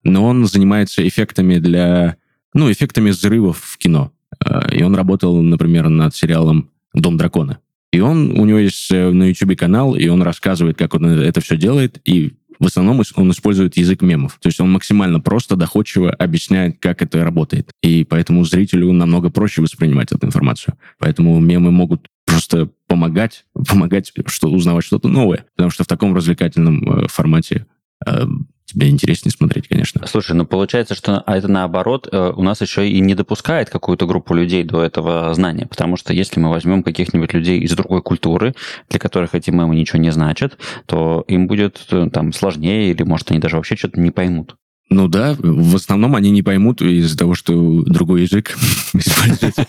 но 0.03 0.25
он 0.25 0.45
занимается 0.47 1.07
эффектами 1.07 1.57
для, 1.57 2.17
ну, 2.53 2.71
эффектами 2.71 3.11
взрывов 3.11 3.59
в 3.59 3.77
кино. 3.77 4.11
Э, 4.43 4.75
и 4.75 4.83
он 4.83 4.95
работал, 4.95 5.41
например, 5.41 5.89
над 5.89 6.15
сериалом 6.15 6.71
«Дом 6.93 7.17
дракона». 7.17 7.59
И 7.91 7.99
он, 7.99 8.37
у 8.37 8.45
него 8.45 8.57
есть 8.57 8.91
э, 8.91 9.11
на 9.11 9.29
YouTube 9.29 9.57
канал, 9.57 9.95
и 9.95 10.07
он 10.07 10.21
рассказывает, 10.21 10.77
как 10.77 10.95
он 10.95 11.05
это 11.05 11.39
все 11.39 11.55
делает, 11.55 11.99
и 12.03 12.33
в 12.59 12.65
основном 12.65 13.01
он 13.15 13.31
использует 13.31 13.77
язык 13.77 14.01
мемов. 14.01 14.37
То 14.41 14.47
есть 14.47 14.59
он 14.59 14.71
максимально 14.71 15.19
просто, 15.19 15.55
доходчиво 15.55 16.11
объясняет, 16.11 16.79
как 16.79 17.01
это 17.01 17.23
работает. 17.23 17.71
И 17.81 18.03
поэтому 18.03 18.43
зрителю 18.43 18.91
намного 18.91 19.29
проще 19.29 19.61
воспринимать 19.61 20.11
эту 20.11 20.25
информацию. 20.25 20.75
Поэтому 20.99 21.39
мемы 21.39 21.71
могут 21.71 22.07
просто 22.25 22.69
помогать, 22.87 23.45
помогать 23.53 24.11
что, 24.25 24.49
узнавать 24.49 24.85
что-то 24.85 25.07
новое. 25.07 25.45
Потому 25.55 25.71
что 25.71 25.83
в 25.83 25.87
таком 25.87 26.15
развлекательном 26.15 27.03
э, 27.03 27.07
формате 27.07 27.65
э, 28.05 28.25
тебе 28.67 28.89
интереснее 28.89 29.31
смотреть, 29.31 29.67
конечно. 29.67 30.05
Слушай, 30.07 30.35
ну 30.35 30.45
получается, 30.45 30.93
что 30.93 31.21
а 31.21 31.37
это 31.37 31.47
наоборот 31.47 32.07
э, 32.11 32.33
у 32.35 32.43
нас 32.43 32.61
еще 32.61 32.87
и 32.87 32.99
не 32.99 33.15
допускает 33.15 33.69
какую-то 33.69 34.05
группу 34.05 34.33
людей 34.33 34.63
до 34.63 34.83
этого 34.83 35.33
знания, 35.33 35.65
потому 35.65 35.95
что 35.97 36.13
если 36.13 36.39
мы 36.39 36.49
возьмем 36.49 36.83
каких-нибудь 36.83 37.33
людей 37.33 37.59
из 37.59 37.71
другой 37.71 38.01
культуры, 38.01 38.53
для 38.89 38.99
которых 38.99 39.35
эти 39.35 39.49
мемы 39.49 39.75
ничего 39.75 39.99
не 39.99 40.11
значат, 40.11 40.57
то 40.85 41.23
им 41.27 41.47
будет 41.47 41.87
э, 41.91 42.09
там 42.11 42.33
сложнее 42.33 42.91
или, 42.91 43.03
может, 43.03 43.31
они 43.31 43.39
даже 43.39 43.55
вообще 43.55 43.75
что-то 43.75 43.99
не 43.99 44.11
поймут. 44.11 44.57
Ну 44.89 45.09
да, 45.09 45.35
в 45.37 45.75
основном 45.75 46.15
они 46.15 46.31
не 46.31 46.43
поймут 46.43 46.81
из-за 46.81 47.17
того, 47.17 47.35
что 47.35 47.83
другой 47.83 48.21
язык 48.21 48.57
используется. 48.93 49.67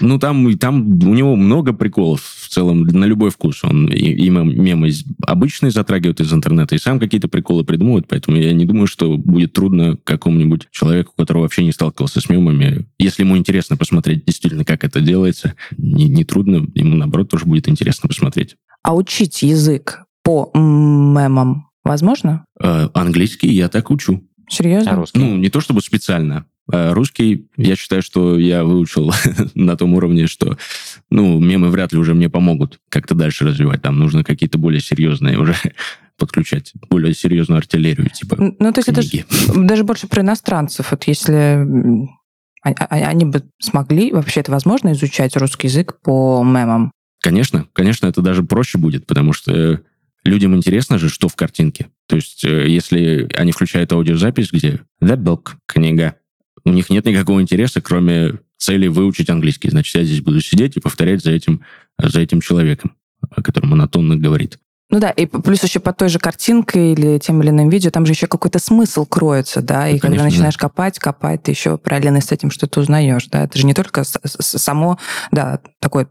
Ну 0.00 0.18
там, 0.18 0.58
там 0.58 1.04
у 1.04 1.14
него 1.14 1.36
много 1.36 1.72
приколов 1.72 2.20
в 2.20 2.48
целом 2.48 2.82
на 2.82 3.04
любой 3.04 3.30
вкус. 3.30 3.62
Он 3.62 3.86
и, 3.86 3.96
и 3.96 4.28
мемы 4.28 4.90
обычные 5.22 5.70
затрагивает 5.70 6.20
из 6.20 6.32
интернета, 6.32 6.74
и 6.74 6.78
сам 6.78 6.98
какие-то 6.98 7.28
приколы 7.28 7.64
придумывает, 7.64 8.08
поэтому 8.08 8.36
я 8.36 8.52
не 8.52 8.64
думаю, 8.64 8.88
что 8.88 9.16
будет 9.16 9.52
трудно 9.52 9.96
какому-нибудь 10.02 10.66
человеку, 10.72 11.12
который 11.16 11.42
вообще 11.42 11.64
не 11.64 11.72
сталкивался 11.72 12.20
с 12.20 12.28
мемами, 12.28 12.86
если 12.98 13.22
ему 13.22 13.36
интересно 13.36 13.76
посмотреть 13.76 14.24
действительно, 14.24 14.64
как 14.64 14.82
это 14.82 15.00
делается, 15.00 15.54
не, 15.76 16.08
не 16.08 16.24
трудно, 16.24 16.66
ему 16.74 16.96
наоборот 16.96 17.30
тоже 17.30 17.44
будет 17.44 17.68
интересно 17.68 18.08
посмотреть. 18.08 18.56
А 18.82 18.94
учить 18.94 19.42
язык 19.42 20.04
по 20.22 20.50
мемам 20.54 21.65
Возможно? 21.86 22.44
Э, 22.60 22.88
английский 22.94 23.48
я 23.48 23.68
так 23.68 23.90
учу. 23.90 24.22
Серьезно? 24.48 24.92
А 24.92 24.96
русский? 24.96 25.18
Ну, 25.18 25.36
не 25.36 25.48
то 25.48 25.60
чтобы 25.60 25.80
специально. 25.82 26.46
А 26.72 26.92
русский, 26.94 27.48
я 27.56 27.76
считаю, 27.76 28.02
что 28.02 28.38
я 28.38 28.64
выучил 28.64 29.12
на 29.54 29.76
том 29.76 29.94
уровне, 29.94 30.26
что 30.26 30.58
ну, 31.10 31.38
мемы 31.38 31.70
вряд 31.70 31.92
ли 31.92 31.98
уже 31.98 32.14
мне 32.14 32.28
помогут 32.28 32.80
как-то 32.88 33.14
дальше 33.14 33.44
развивать. 33.44 33.82
Там 33.82 33.98
нужно 33.98 34.24
какие-то 34.24 34.58
более 34.58 34.80
серьезные 34.80 35.38
уже 35.38 35.54
подключать, 36.18 36.72
более 36.90 37.14
серьезную 37.14 37.58
артиллерию, 37.58 38.08
типа 38.10 38.36
Ну, 38.58 38.72
то 38.72 38.78
есть 38.78 38.92
книги. 38.92 39.24
это 39.48 39.60
даже 39.60 39.84
больше 39.84 40.08
про 40.08 40.22
иностранцев. 40.22 40.90
Вот 40.90 41.04
если 41.04 41.66
они 42.62 43.24
бы 43.26 43.44
смогли, 43.60 44.12
вообще 44.12 44.40
это 44.40 44.50
возможно, 44.50 44.92
изучать 44.92 45.36
русский 45.36 45.68
язык 45.68 46.00
по 46.02 46.42
мемам? 46.42 46.90
Конечно, 47.20 47.66
конечно, 47.72 48.06
это 48.06 48.22
даже 48.22 48.42
проще 48.42 48.78
будет, 48.78 49.06
потому 49.06 49.32
что 49.32 49.80
людям 50.26 50.54
интересно 50.54 50.98
же, 50.98 51.08
что 51.08 51.28
в 51.28 51.36
картинке. 51.36 51.88
То 52.06 52.16
есть, 52.16 52.44
э, 52.44 52.68
если 52.68 53.28
они 53.34 53.52
включают 53.52 53.92
аудиозапись, 53.92 54.50
где 54.52 54.80
«The 55.02 55.16
Book»— 55.16 55.54
книга, 55.66 56.16
у 56.64 56.70
них 56.70 56.90
нет 56.90 57.06
никакого 57.06 57.40
интереса, 57.40 57.80
кроме 57.80 58.40
цели 58.58 58.88
выучить 58.88 59.30
английский. 59.30 59.70
Значит, 59.70 59.94
я 59.94 60.04
здесь 60.04 60.20
буду 60.20 60.40
сидеть 60.40 60.76
и 60.76 60.80
повторять 60.80 61.22
за 61.22 61.30
этим, 61.30 61.62
за 61.98 62.20
этим 62.20 62.40
человеком, 62.40 62.96
о 63.30 63.42
котором 63.42 63.70
монотонно 63.70 64.16
говорит. 64.16 64.58
Ну 64.88 65.00
да, 65.00 65.10
и 65.10 65.26
плюс 65.26 65.62
еще 65.64 65.80
под 65.80 65.96
той 65.96 66.08
же 66.08 66.20
картинкой 66.20 66.92
или 66.92 67.18
тем 67.18 67.42
или 67.42 67.50
иным 67.50 67.68
видео, 67.68 67.90
там 67.90 68.06
же 68.06 68.12
еще 68.12 68.28
какой-то 68.28 68.60
смысл 68.60 69.04
кроется, 69.04 69.60
да, 69.60 69.88
и 69.88 69.94
ну, 69.94 69.98
когда 69.98 70.22
начинаешь 70.22 70.54
да. 70.54 70.60
копать, 70.60 71.00
копать, 71.00 71.42
ты 71.42 71.50
еще 71.50 71.76
параллельно 71.76 72.20
с 72.20 72.30
этим 72.30 72.52
что-то 72.52 72.80
узнаешь, 72.80 73.26
да, 73.26 73.44
это 73.44 73.58
же 73.58 73.66
не 73.66 73.74
только 73.74 74.04
само, 74.04 74.98
да, 75.32 75.60
такое 75.80 76.06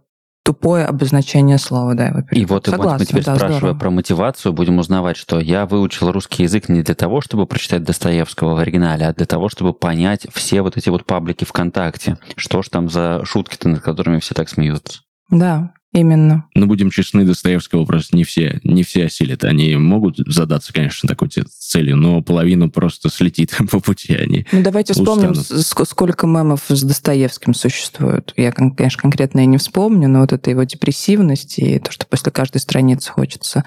тупое 0.45 0.85
обозначение 0.85 1.57
слова, 1.57 1.95
да, 1.95 2.11
во-первых. 2.13 2.31
И 2.33 2.45
вот, 2.45 2.67
Согласна, 2.67 2.91
вот 2.91 2.99
мы 2.99 3.05
теперь 3.05 3.23
да, 3.23 3.35
спрашивая 3.35 3.59
здорово. 3.59 3.79
про 3.79 3.89
мотивацию, 3.89 4.53
будем 4.53 4.77
узнавать, 4.77 5.17
что 5.17 5.39
я 5.39 5.65
выучил 5.65 6.11
русский 6.11 6.43
язык 6.43 6.69
не 6.69 6.83
для 6.83 6.93
того, 6.93 7.19
чтобы 7.19 7.47
прочитать 7.47 7.83
Достоевского 7.83 8.53
в 8.53 8.59
оригинале, 8.59 9.07
а 9.07 9.13
для 9.13 9.25
того, 9.25 9.49
чтобы 9.49 9.73
понять 9.73 10.27
все 10.31 10.61
вот 10.61 10.77
эти 10.77 10.89
вот 10.89 11.05
паблики 11.05 11.45
ВКонтакте. 11.45 12.19
Что 12.37 12.61
ж 12.61 12.69
там 12.69 12.89
за 12.89 13.25
шутки-то, 13.25 13.69
над 13.69 13.81
которыми 13.81 14.19
все 14.19 14.35
так 14.35 14.47
смеются. 14.47 14.99
Да, 15.31 15.71
Именно. 15.95 16.43
Но 16.53 16.65
будем 16.65 16.91
честны, 16.91 17.23
Достоевского 17.23 17.85
просто 17.85 18.17
не 18.17 18.25
все, 18.25 18.59
не 18.63 18.83
все 18.83 19.05
осилят. 19.05 19.45
Они 19.45 19.77
могут 19.77 20.17
задаться, 20.17 20.73
конечно, 20.73 21.07
такой 21.07 21.29
целью, 21.29 21.95
но 21.95 22.21
половину 22.21 22.69
просто 22.69 23.09
слетит 23.09 23.55
по 23.71 23.79
пути. 23.79 24.13
Они 24.13 24.45
ну, 24.51 24.61
давайте 24.61 24.93
вспомним, 24.93 25.31
устанут. 25.31 25.87
сколько 25.87 26.27
мемов 26.27 26.63
с 26.67 26.83
Достоевским 26.83 27.53
существует. 27.53 28.33
Я, 28.35 28.51
конечно, 28.51 29.01
конкретно 29.01 29.39
и 29.39 29.45
не 29.45 29.57
вспомню, 29.57 30.09
но 30.09 30.19
вот 30.19 30.33
это 30.33 30.49
его 30.49 30.63
депрессивность 30.63 31.59
и 31.59 31.79
то, 31.79 31.93
что 31.93 32.05
после 32.05 32.29
каждой 32.29 32.57
страницы 32.57 33.11
хочется 33.11 33.63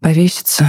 повеситься, 0.00 0.66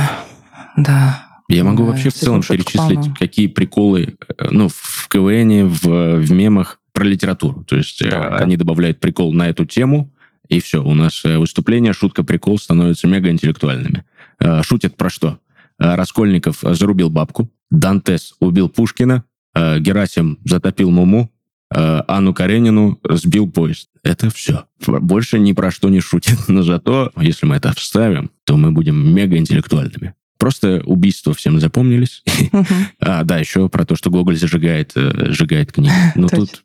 да. 0.78 1.26
Я 1.50 1.64
могу 1.64 1.86
вообще 1.86 2.10
в 2.10 2.14
целом 2.14 2.44
перечислить, 2.44 3.18
какие 3.18 3.48
приколы 3.48 4.16
э, 4.38 4.48
ну, 4.52 4.70
в 4.70 5.08
КВН, 5.10 5.68
в, 5.68 6.20
в 6.20 6.32
мемах 6.32 6.80
про 6.94 7.04
литературу. 7.04 7.64
То 7.64 7.78
есть 7.78 8.00
да, 8.08 8.38
э, 8.40 8.44
они 8.44 8.58
добавляют 8.58 9.00
прикол 9.00 9.34
на 9.34 9.50
эту 9.50 9.66
тему, 9.66 10.14
и 10.52 10.60
все, 10.60 10.84
у 10.84 10.94
нас 10.94 11.24
э, 11.24 11.38
выступление, 11.38 11.94
шутка, 11.94 12.24
прикол 12.24 12.60
становятся 12.60 13.08
мега-интеллектуальными. 13.08 14.04
Э, 14.38 14.62
шутят 14.64 14.98
про 14.98 15.10
что? 15.10 15.40
Э, 15.80 15.96
Раскольников 15.96 16.60
зарубил 16.62 17.10
бабку, 17.10 17.50
Дантес 17.72 18.36
убил 18.42 18.68
Пушкина, 18.68 19.24
Герасим 19.56 20.40
затопил 20.46 20.92
Муму, 20.92 21.30
Анну 21.70 22.34
Каренину 22.34 23.00
сбил 23.10 23.50
поезд. 23.50 23.90
Это 24.04 24.30
все. 24.30 24.66
Больше 24.86 25.40
ни 25.40 25.54
про 25.54 25.72
что 25.72 25.90
не 25.90 26.00
шутит. 26.02 26.38
Но 26.50 26.64
зато, 26.64 27.12
если 27.18 27.46
мы 27.46 27.56
это 27.56 27.74
вставим, 27.74 28.32
то 28.46 28.58
мы 28.58 28.72
будем 28.72 29.14
мега 29.14 29.38
интеллектуальными. 29.38 30.16
Просто 30.38 30.82
убийства 30.86 31.34
всем 31.34 31.60
запомнились. 31.60 32.24
А, 33.00 33.24
да, 33.24 33.40
еще 33.40 33.68
про 33.70 33.86
то, 33.86 33.96
что 33.96 34.10
Гоголь 34.10 34.38
зажигает, 34.38 34.94
сжигает 34.96 35.72
книги. 35.72 35.94
Но 36.16 36.28
тут 36.28 36.64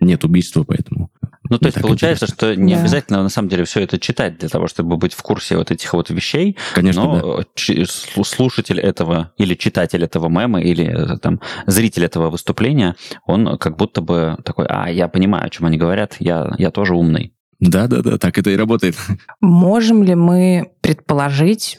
нет 0.00 0.24
убийства, 0.24 0.64
поэтому 0.64 1.10
ну, 1.50 1.58
то 1.58 1.66
есть 1.66 1.80
получается, 1.80 2.24
интересно. 2.24 2.54
что 2.54 2.56
не 2.56 2.74
да. 2.74 2.80
обязательно 2.80 3.22
на 3.22 3.28
самом 3.28 3.50
деле 3.50 3.64
все 3.64 3.80
это 3.80 3.98
читать 3.98 4.38
для 4.38 4.48
того, 4.48 4.66
чтобы 4.66 4.96
быть 4.96 5.12
в 5.12 5.22
курсе 5.22 5.56
вот 5.56 5.70
этих 5.70 5.92
вот 5.92 6.08
вещей. 6.08 6.56
Конечно, 6.74 7.04
но 7.04 7.42
да. 7.42 7.84
слушатель 8.24 8.80
этого 8.80 9.32
или 9.36 9.54
читатель 9.54 10.02
этого 10.02 10.28
мема 10.28 10.62
или 10.62 10.86
э, 10.86 11.18
там 11.18 11.40
зритель 11.66 12.04
этого 12.06 12.30
выступления, 12.30 12.96
он 13.26 13.58
как 13.58 13.76
будто 13.76 14.00
бы 14.00 14.38
такой, 14.42 14.66
а, 14.68 14.90
я 14.90 15.06
понимаю, 15.06 15.46
о 15.46 15.50
чем 15.50 15.66
они 15.66 15.76
говорят, 15.76 16.16
я, 16.18 16.54
я 16.56 16.70
тоже 16.70 16.94
умный. 16.94 17.34
Да-да-да, 17.60 18.16
так 18.16 18.38
это 18.38 18.50
и 18.50 18.56
работает. 18.56 18.96
Можем 19.40 20.02
ли 20.02 20.14
мы 20.14 20.72
предположить, 20.80 21.76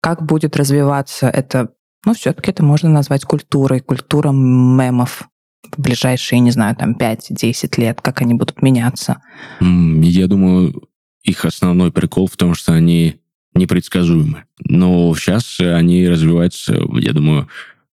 как 0.00 0.22
будет 0.22 0.56
развиваться 0.56 1.28
это 1.28 1.70
ну, 2.04 2.14
все-таки 2.14 2.52
это 2.52 2.62
можно 2.62 2.88
назвать 2.88 3.24
культурой, 3.24 3.80
культура 3.80 4.30
мемов 4.30 5.28
в 5.76 5.80
ближайшие, 5.80 6.40
не 6.40 6.50
знаю, 6.50 6.76
там 6.76 6.92
5-10 6.92 7.80
лет, 7.80 8.00
как 8.00 8.22
они 8.22 8.34
будут 8.34 8.62
меняться? 8.62 9.22
Я 9.60 10.26
думаю, 10.26 10.88
их 11.22 11.44
основной 11.44 11.90
прикол 11.92 12.28
в 12.28 12.36
том, 12.36 12.54
что 12.54 12.72
они 12.72 13.16
непредсказуемы. 13.54 14.44
Но 14.64 15.14
сейчас 15.14 15.58
они 15.60 16.08
развиваются, 16.08 16.78
я 16.98 17.12
думаю, 17.12 17.48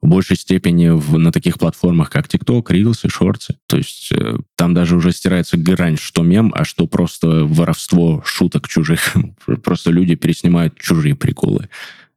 в 0.01 0.09
большей 0.09 0.37
степени 0.37 0.91
в, 0.91 1.19
на 1.19 1.33
таких 1.33 1.59
платформах, 1.59 2.11
как 2.11 2.27
TikTok, 2.27 2.67
Reels 2.67 3.01
и 3.05 3.09
Shorts. 3.09 3.55
То 3.67 3.79
есть 3.79 4.13
э, 4.13 4.39
там 4.57 4.73
даже 4.73 4.97
уже 4.97 5.13
стирается 5.13 5.57
грань, 5.57 5.97
что 5.97 6.23
мем, 6.23 6.53
а 6.55 6.65
что 6.65 6.87
просто 6.87 7.45
воровство 7.45 8.23
шуток 8.25 8.69
чужих. 8.69 9.17
просто 9.65 9.91
люди 9.91 10.15
переснимают 10.15 10.79
чужие 10.79 11.17
приколы. 11.17 11.69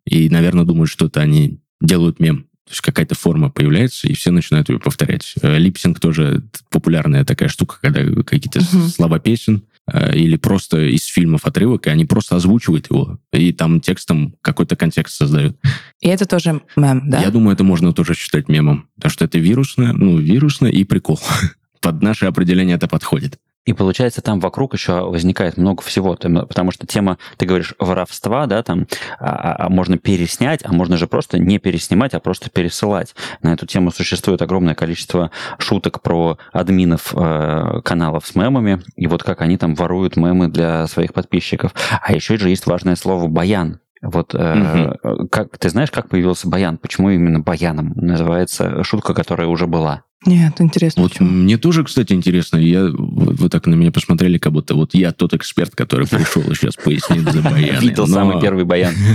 И, 0.05 0.29
наверное, 0.29 0.65
думают, 0.65 0.91
что 0.91 1.07
это 1.07 1.21
они 1.21 1.59
делают 1.81 2.19
мем. 2.19 2.45
То 2.71 2.75
есть 2.75 2.81
какая-то 2.84 3.15
форма 3.15 3.49
появляется, 3.49 4.07
и 4.07 4.13
все 4.13 4.31
начинают 4.31 4.69
ее 4.69 4.79
повторять. 4.79 5.34
Э, 5.41 5.57
липсинг 5.57 5.99
тоже 5.99 6.41
популярная 6.69 7.25
такая 7.25 7.49
штука, 7.49 7.75
когда 7.81 8.01
какие-то 8.23 8.60
uh-huh. 8.60 8.88
слова 8.88 9.19
песен 9.19 9.63
э, 9.91 10.15
или 10.17 10.38
просто 10.38 10.79
из 10.79 11.03
фильмов 11.03 11.41
отрывок, 11.43 11.88
и 11.88 11.89
они 11.89 12.05
просто 12.05 12.38
озвучивают 12.38 12.89
его, 12.89 13.19
и 13.34 13.51
там 13.51 13.81
текстом 13.81 14.36
какой-то 14.41 14.77
контекст 14.77 15.17
создают. 15.17 15.57
И 15.99 16.07
это 16.07 16.25
тоже 16.25 16.62
мем, 16.77 17.10
да? 17.10 17.21
Я 17.21 17.29
думаю, 17.29 17.55
это 17.55 17.65
можно 17.65 17.91
тоже 17.91 18.15
считать 18.15 18.47
мемом, 18.47 18.88
потому 18.95 19.12
что 19.12 19.25
это 19.25 19.38
вирусное, 19.38 19.91
ну, 19.91 20.17
вирусное 20.17 20.71
и 20.71 20.86
прикол. 20.86 21.19
Под 21.81 22.01
наше 22.01 22.25
определение 22.25 22.77
это 22.77 22.88
подходит. 22.88 23.38
И 23.65 23.74
получается, 23.74 24.21
там 24.21 24.39
вокруг 24.39 24.74
еще 24.74 25.02
возникает 25.02 25.58
много 25.58 25.84
всего, 25.84 26.15
потому 26.15 26.71
что 26.71 26.88
тема, 26.88 27.19
ты 27.38 27.45
говоришь, 27.45 27.76
воровства, 27.78 28.47
да, 28.47 28.63
там 28.63 28.88
а, 29.19 29.30
а, 29.30 29.65
а 29.65 29.69
можно 29.69 30.00
переснять, 30.00 30.62
а 30.63 30.74
можно 30.74 30.97
же 30.97 31.06
просто 31.06 31.38
не 31.38 31.60
переснимать, 31.60 32.15
а 32.15 32.19
просто 32.19 32.50
пересылать. 32.50 33.15
На 33.43 33.54
эту 33.54 33.67
тему 33.67 33.91
существует 33.91 34.41
огромное 34.41 34.74
количество 34.74 35.30
шуток 35.60 36.02
про 36.02 36.39
админов 36.52 37.13
э, 37.15 37.82
каналов 37.84 38.26
с 38.26 38.34
мемами, 38.34 38.82
и 38.95 39.06
вот 39.06 39.21
как 39.21 39.41
они 39.41 39.58
там 39.58 39.76
воруют 39.76 40.17
мемы 40.17 40.47
для 40.47 40.88
своих 40.88 41.13
подписчиков. 41.13 41.74
А 42.02 42.13
еще 42.13 42.38
же 42.38 42.50
есть 42.50 42.65
важное 42.65 42.95
слово 42.95 43.28
«баян». 43.28 43.80
Вот 44.02 44.34
э, 44.34 44.97
угу. 45.04 45.28
как 45.28 45.60
ты 45.60 45.69
знаешь, 45.69 45.91
как 45.91 46.10
появился 46.10 46.50
баян? 46.50 46.80
Почему 46.80 47.12
именно 47.12 47.39
баяном 47.39 47.93
называется 47.95 48.84
шутка, 48.84 49.13
которая 49.13 49.47
уже 49.47 49.67
была? 49.67 50.04
Нет, 50.25 50.62
интересно. 50.62 51.03
Вот 51.03 51.13
почему? 51.13 51.29
мне 51.29 51.57
тоже, 51.57 51.84
кстати, 51.84 52.13
интересно. 52.13 52.57
Я, 52.57 52.84
вы, 52.84 53.34
вы 53.34 53.49
так 53.49 53.65
на 53.65 53.73
меня 53.73 53.91
посмотрели, 53.91 54.38
как 54.38 54.53
будто 54.53 54.75
вот 54.75 54.93
я 54.93 55.12
тот 55.12 55.34
эксперт, 55.34 55.75
который 55.75 56.07
пришел 56.07 56.43
и 56.43 56.55
сейчас 56.55 56.75
пояснит 56.75 57.31
за 57.31 57.41
баян. 57.41 57.79
Видел 57.79 58.07
самый 58.07 58.39
первый 58.41 58.65
баян. 58.65 58.93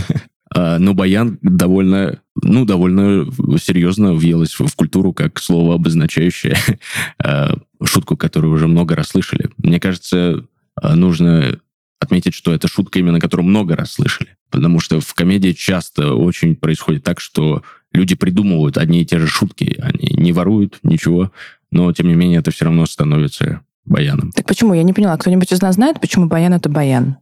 А, 0.54 0.78
но 0.78 0.94
баян 0.94 1.38
довольно, 1.42 2.20
ну, 2.40 2.64
довольно 2.64 3.26
серьезно 3.58 4.14
въелось 4.14 4.54
в 4.58 4.74
культуру 4.76 5.12
как 5.12 5.40
слово, 5.40 5.74
обозначающее 5.74 6.56
а, 7.18 7.56
шутку, 7.84 8.16
которую 8.16 8.54
уже 8.54 8.68
много 8.68 8.94
раз 8.94 9.08
слышали. 9.08 9.50
Мне 9.58 9.80
кажется, 9.80 10.46
а, 10.80 10.94
нужно 10.94 11.58
отметить, 11.98 12.34
что 12.34 12.54
это 12.54 12.68
шутка 12.68 12.98
именно, 12.98 13.20
которую 13.20 13.46
много 13.46 13.74
раз 13.74 13.92
слышали. 13.92 14.36
Потому 14.50 14.80
что 14.80 15.00
в 15.00 15.14
комедии 15.14 15.52
часто 15.52 16.14
очень 16.14 16.54
происходит 16.54 17.02
так, 17.02 17.20
что 17.20 17.62
люди 17.96 18.14
придумывают 18.14 18.78
одни 18.78 19.02
и 19.02 19.06
те 19.06 19.18
же 19.18 19.26
шутки, 19.26 19.76
они 19.82 20.14
не 20.22 20.32
воруют 20.32 20.78
ничего, 20.82 21.32
но 21.70 21.92
тем 21.92 22.08
не 22.08 22.14
менее 22.14 22.38
это 22.38 22.50
все 22.50 22.66
равно 22.66 22.86
становится 22.86 23.62
баяном. 23.84 24.30
Так 24.32 24.46
почему? 24.46 24.74
Я 24.74 24.82
не 24.82 24.92
поняла. 24.92 25.16
Кто-нибудь 25.16 25.52
из 25.52 25.62
нас 25.62 25.74
знает, 25.76 26.00
почему 26.00 26.26
баян 26.26 26.52
это 26.52 26.68
баян? 26.68 27.16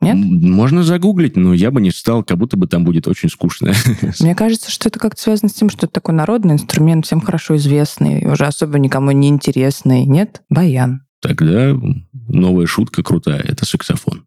Нет? 0.00 0.16
Можно 0.16 0.82
загуглить, 0.82 1.36
но 1.36 1.54
я 1.54 1.70
бы 1.70 1.80
не 1.80 1.90
стал, 1.90 2.22
как 2.22 2.36
будто 2.36 2.56
бы 2.56 2.66
там 2.66 2.84
будет 2.84 3.08
очень 3.08 3.30
скучно. 3.30 3.72
Мне 4.20 4.34
кажется, 4.34 4.70
что 4.70 4.88
это 4.88 4.98
как-то 4.98 5.20
связано 5.20 5.48
с 5.48 5.54
тем, 5.54 5.70
что 5.70 5.86
это 5.86 5.94
такой 5.94 6.14
народный 6.14 6.54
инструмент, 6.54 7.06
всем 7.06 7.20
хорошо 7.20 7.56
известный, 7.56 8.26
уже 8.30 8.44
особо 8.44 8.78
никому 8.78 9.10
не 9.12 9.28
интересный. 9.28 10.04
Нет? 10.04 10.42
Баян. 10.50 11.02
Тогда 11.22 11.74
новая 12.28 12.66
шутка 12.66 13.02
крутая, 13.02 13.40
это 13.40 13.64
саксофон. 13.64 14.25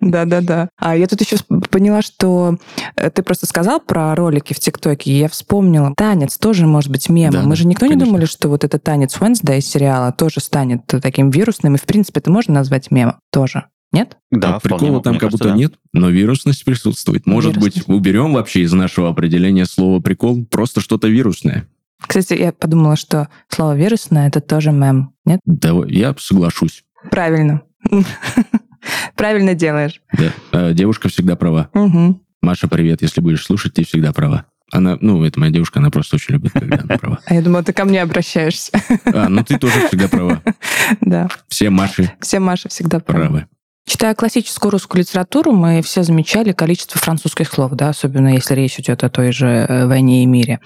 Да-да-да. 0.00 0.68
А 0.78 0.96
я 0.96 1.06
тут 1.06 1.20
еще 1.20 1.36
поняла, 1.70 2.02
что 2.02 2.58
э, 2.96 3.10
ты 3.10 3.22
просто 3.22 3.46
сказал 3.46 3.80
про 3.80 4.14
ролики 4.14 4.52
в 4.52 4.58
ТикТоке, 4.58 5.10
и 5.10 5.18
я 5.18 5.28
вспомнила. 5.28 5.92
Танец 5.96 6.38
тоже 6.38 6.66
может 6.66 6.90
быть 6.90 7.08
мемом. 7.08 7.46
Мы 7.46 7.56
же 7.56 7.66
никто 7.66 7.86
не 7.86 7.96
думали, 7.96 8.24
что 8.26 8.48
вот 8.48 8.64
этот 8.64 8.82
танец 8.82 9.16
Wednesday 9.18 9.58
из 9.58 9.66
сериала 9.66 10.12
тоже 10.12 10.40
станет 10.40 10.86
таким 10.86 11.30
вирусным, 11.30 11.74
и 11.74 11.78
в 11.78 11.84
принципе 11.84 12.20
это 12.20 12.30
можно 12.30 12.54
назвать 12.54 12.90
мемом 12.90 13.16
тоже. 13.30 13.64
Нет? 13.92 14.16
Да, 14.30 14.56
а 14.56 14.60
прикола 14.60 15.02
там 15.02 15.18
как 15.18 15.30
будто 15.30 15.48
да. 15.48 15.54
нет, 15.54 15.74
но 15.92 16.08
вирусность 16.08 16.64
присутствует. 16.64 17.26
Может 17.26 17.56
вирусность. 17.56 17.88
быть, 17.88 17.94
уберем 17.94 18.32
вообще 18.32 18.62
из 18.62 18.72
нашего 18.72 19.10
определения 19.10 19.66
слово 19.66 20.00
прикол 20.00 20.46
просто 20.46 20.80
что-то 20.80 21.08
вирусное. 21.08 21.68
Кстати, 22.06 22.34
я 22.34 22.52
подумала, 22.52 22.96
что 22.96 23.28
слово 23.48 23.76
«вирусное»— 23.76 24.28
это 24.28 24.40
тоже 24.40 24.72
мем, 24.72 25.14
нет? 25.24 25.40
Да, 25.44 25.72
я 25.86 26.14
соглашусь. 26.18 26.84
Правильно. 27.10 27.62
Правильно 29.16 29.54
делаешь. 29.54 30.00
Да. 30.12 30.32
А, 30.52 30.72
девушка 30.72 31.08
всегда 31.08 31.36
права. 31.36 31.68
Угу. 31.74 32.20
Маша, 32.42 32.68
привет. 32.68 33.02
Если 33.02 33.20
будешь 33.20 33.44
слушать, 33.44 33.74
ты 33.74 33.84
всегда 33.84 34.12
права. 34.12 34.46
Она, 34.72 34.96
ну, 35.00 35.22
это 35.22 35.38
моя 35.38 35.52
девушка, 35.52 35.80
она 35.80 35.90
просто 35.90 36.16
очень 36.16 36.34
любит, 36.34 36.52
когда 36.52 36.78
она 36.82 36.96
права. 36.96 37.18
А 37.26 37.34
я 37.34 37.42
думала, 37.42 37.62
ты 37.62 37.74
ко 37.74 37.84
мне 37.84 38.00
обращаешься. 38.02 38.72
А, 39.04 39.28
ну 39.28 39.44
ты 39.44 39.58
тоже 39.58 39.86
всегда 39.88 40.08
права. 40.08 40.42
Да. 41.00 41.28
Все 41.48 41.70
Маши. 41.70 42.10
Все 42.20 42.38
Маши 42.40 42.68
всегда 42.68 42.98
правы. 42.98 43.24
правы. 43.26 43.46
Читая 43.86 44.14
классическую 44.14 44.70
русскую 44.70 45.00
литературу, 45.00 45.52
мы 45.52 45.82
все 45.82 46.02
замечали 46.02 46.52
количество 46.52 47.00
французских 47.00 47.48
слов, 47.52 47.72
да, 47.72 47.88
особенно 47.88 48.28
если 48.34 48.54
речь 48.54 48.78
идет 48.78 49.02
о 49.04 49.10
той 49.10 49.32
же 49.32 49.46
э, 49.46 49.86
войне 49.86 50.22
и 50.22 50.26
мире. 50.26 50.60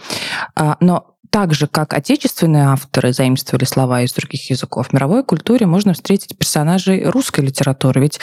А, 0.55 0.77
но 0.81 1.16
так 1.37 1.53
же, 1.53 1.67
как 1.67 1.93
отечественные 1.93 2.69
авторы 2.69 3.13
заимствовали 3.13 3.67
слова 3.67 4.01
из 4.01 4.15
других 4.15 4.49
языков, 4.49 4.89
в 4.89 4.93
мировой 4.95 5.23
культуре 5.23 5.67
можно 5.67 5.93
встретить 5.93 6.39
персонажей 6.39 7.05
русской 7.05 7.43
литературы. 7.43 8.01
Ведь 8.01 8.19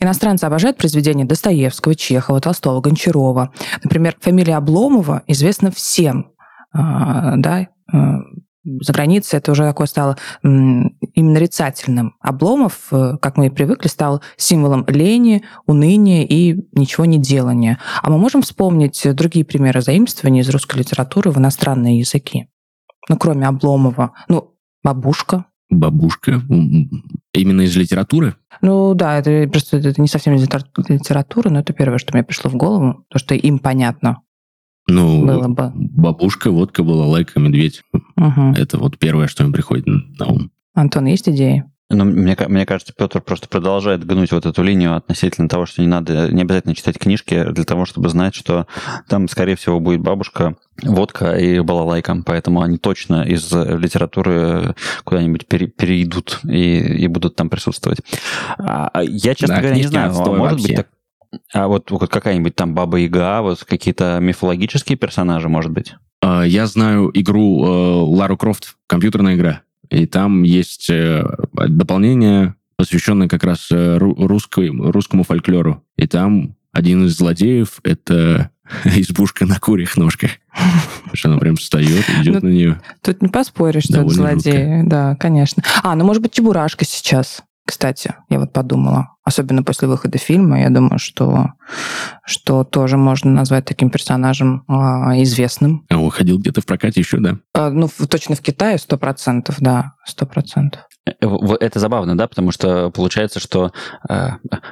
иностранцы 0.00 0.46
обожают 0.46 0.78
произведения 0.78 1.26
Достоевского, 1.26 1.94
Чехова, 1.94 2.40
Толстого, 2.40 2.80
Гончарова. 2.80 3.52
Например, 3.82 4.16
фамилия 4.18 4.56
Обломова 4.56 5.24
известна 5.26 5.70
всем. 5.72 6.32
А, 6.72 7.36
да, 7.36 7.68
а, 7.92 8.20
за 8.64 8.94
границей 8.94 9.40
это 9.40 9.52
уже 9.52 9.64
такое 9.64 9.86
стало 9.86 10.16
именно 10.42 10.88
нарицательным. 11.16 12.14
Обломов, 12.20 12.86
э, 12.92 13.18
как 13.20 13.36
мы 13.36 13.48
и 13.48 13.50
привыкли, 13.50 13.88
стал 13.88 14.22
символом 14.38 14.86
лени, 14.88 15.44
уныния 15.66 16.24
и 16.24 16.56
ничего 16.72 17.04
не 17.04 17.18
делания. 17.18 17.78
А 18.02 18.08
мы 18.08 18.16
можем 18.16 18.40
вспомнить 18.40 19.06
другие 19.14 19.44
примеры 19.44 19.82
заимствования 19.82 20.40
из 20.40 20.48
русской 20.48 20.78
литературы 20.78 21.30
в 21.30 21.36
иностранные 21.36 21.98
языки? 21.98 22.48
Ну, 23.08 23.16
кроме 23.16 23.46
Обломова. 23.46 24.12
Ну, 24.28 24.54
бабушка. 24.82 25.46
Бабушка? 25.70 26.42
Именно 27.32 27.62
из 27.62 27.76
литературы? 27.76 28.36
Ну 28.60 28.94
да, 28.94 29.18
это 29.18 29.48
просто 29.50 29.78
это 29.78 30.00
не 30.00 30.08
совсем 30.08 30.34
из 30.34 30.42
литературы, 30.42 31.50
но 31.50 31.60
это 31.60 31.72
первое, 31.72 31.98
что 31.98 32.12
мне 32.12 32.22
пришло 32.22 32.50
в 32.50 32.54
голову, 32.54 33.04
то, 33.08 33.18
что 33.18 33.34
им 33.34 33.58
понятно. 33.58 34.20
Ну, 34.86 35.24
было 35.24 35.48
бы. 35.48 35.72
бабушка, 35.74 36.50
водка, 36.50 36.82
была 36.82 37.06
лайка, 37.06 37.40
медведь. 37.40 37.82
Угу. 38.16 38.54
Это 38.56 38.78
вот 38.78 38.98
первое, 38.98 39.28
что 39.28 39.42
им 39.42 39.52
приходит 39.52 39.86
на 39.86 40.26
ум. 40.26 40.50
Антон, 40.74 41.06
есть 41.06 41.28
идеи? 41.28 41.64
Ну, 41.90 42.04
мне, 42.04 42.36
мне 42.48 42.64
кажется, 42.64 42.94
Петр 42.96 43.20
просто 43.20 43.46
продолжает 43.46 44.04
гнуть 44.06 44.32
вот 44.32 44.46
эту 44.46 44.62
линию 44.62 44.96
относительно 44.96 45.48
того, 45.48 45.66
что 45.66 45.82
не 45.82 45.86
надо, 45.86 46.32
не 46.32 46.42
обязательно 46.42 46.74
читать 46.74 46.98
книжки 46.98 47.44
для 47.50 47.64
того, 47.64 47.84
чтобы 47.84 48.08
знать, 48.08 48.34
что 48.34 48.66
там, 49.08 49.28
скорее 49.28 49.54
всего, 49.54 49.80
будет 49.80 50.00
бабушка, 50.00 50.56
водка 50.82 51.36
и 51.36 51.60
балалайка, 51.60 52.16
поэтому 52.24 52.62
они 52.62 52.78
точно 52.78 53.22
из 53.22 53.52
литературы 53.52 54.74
куда-нибудь 55.04 55.46
пере, 55.46 55.66
перейдут 55.66 56.40
и, 56.44 56.78
и 56.78 57.06
будут 57.06 57.36
там 57.36 57.50
присутствовать. 57.50 58.00
А, 58.58 58.88
а 58.92 59.02
я, 59.02 59.34
честно 59.34 59.56
да, 59.56 59.60
говоря, 59.60 59.76
не 59.76 59.82
знаю, 59.82 60.10
а 60.10 60.24
может 60.30 60.52
вообще. 60.52 60.66
быть 60.68 60.76
так, 60.76 60.88
а 61.52 61.68
вот, 61.68 61.90
какая-нибудь 62.10 62.54
там 62.54 62.74
Баба 62.74 62.98
Яга, 62.98 63.42
вот 63.42 63.62
какие-то 63.64 64.18
мифологические 64.20 64.96
персонажи, 64.96 65.48
может 65.50 65.70
быть? 65.70 65.94
А, 66.22 66.44
я 66.44 66.66
знаю 66.66 67.10
игру 67.12 67.64
э, 67.64 68.16
Лару 68.16 68.38
Крофт, 68.38 68.76
компьютерная 68.86 69.34
игра. 69.34 69.63
И 69.90 70.06
там 70.06 70.42
есть 70.42 70.88
э, 70.90 71.24
дополнение, 71.52 72.54
посвященное 72.76 73.28
как 73.28 73.44
раз 73.44 73.68
э, 73.70 73.98
русской, 73.98 74.68
русскому 74.68 75.24
фольклору. 75.24 75.82
И 75.96 76.06
там 76.06 76.56
один 76.72 77.06
из 77.06 77.16
злодеев— 77.16 77.80
это 77.84 78.50
избушка 78.84 79.46
на 79.46 79.58
курьих 79.58 79.96
ножках. 79.96 80.32
Что 81.12 81.30
она 81.30 81.38
прям 81.38 81.56
встает, 81.56 82.04
идет 82.20 82.42
ну, 82.42 82.48
на 82.48 82.52
нее. 82.52 82.80
Тут 83.02 83.22
не 83.22 83.28
поспоришь, 83.28 83.84
что 83.84 84.00
это 84.00 84.08
злодей. 84.08 84.82
Да, 84.84 85.16
конечно. 85.16 85.62
А, 85.82 85.94
ну, 85.94 86.04
может 86.04 86.22
быть, 86.22 86.32
Чебурашка 86.32 86.84
сейчас, 86.84 87.42
кстати, 87.64 88.14
я 88.28 88.38
вот 88.38 88.52
подумала 88.52 89.14
особенно 89.24 89.62
после 89.62 89.88
выхода 89.88 90.18
фильма, 90.18 90.60
я 90.60 90.70
думаю, 90.70 90.98
что, 90.98 91.54
что 92.24 92.62
тоже 92.62 92.96
можно 92.98 93.30
назвать 93.30 93.64
таким 93.64 93.90
персонажем 93.90 94.64
а, 94.68 95.20
известным. 95.22 95.84
А 95.88 95.98
он 95.98 96.10
ходил 96.10 96.38
где-то 96.38 96.60
в 96.60 96.66
прокате 96.66 97.00
еще, 97.00 97.18
да? 97.18 97.38
А, 97.54 97.70
ну, 97.70 97.88
точно 98.08 98.36
в 98.36 98.40
Китае, 98.40 98.78
сто 98.78 98.98
процентов, 98.98 99.56
да, 99.60 99.94
сто 100.04 100.26
процентов. 100.26 100.82
Э, 101.06 101.12
это 101.60 101.78
забавно, 101.78 102.16
да, 102.16 102.26
потому 102.26 102.50
что 102.50 102.90
получается, 102.90 103.40
что 103.40 103.72
э, 104.08 104.28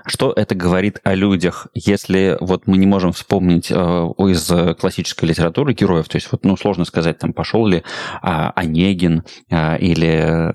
что 0.07 0.33
это 0.35 0.55
говорит 0.55 0.99
о 1.05 1.15
людях, 1.15 1.67
если 1.75 2.39
вот 2.41 2.67
мы 2.67 2.79
не 2.79 2.87
можем 2.87 3.13
вспомнить 3.13 3.71
э, 3.71 3.75
из 3.75 4.51
классической 4.79 5.27
литературы 5.27 5.75
героев, 5.75 6.09
то 6.09 6.17
есть 6.17 6.31
вот, 6.33 6.45
ну, 6.45 6.57
сложно 6.57 6.85
сказать, 6.85 7.19
там, 7.19 7.33
пошел 7.33 7.67
ли 7.67 7.83
а, 8.23 8.53
Онегин 8.57 9.25
или 9.51 10.53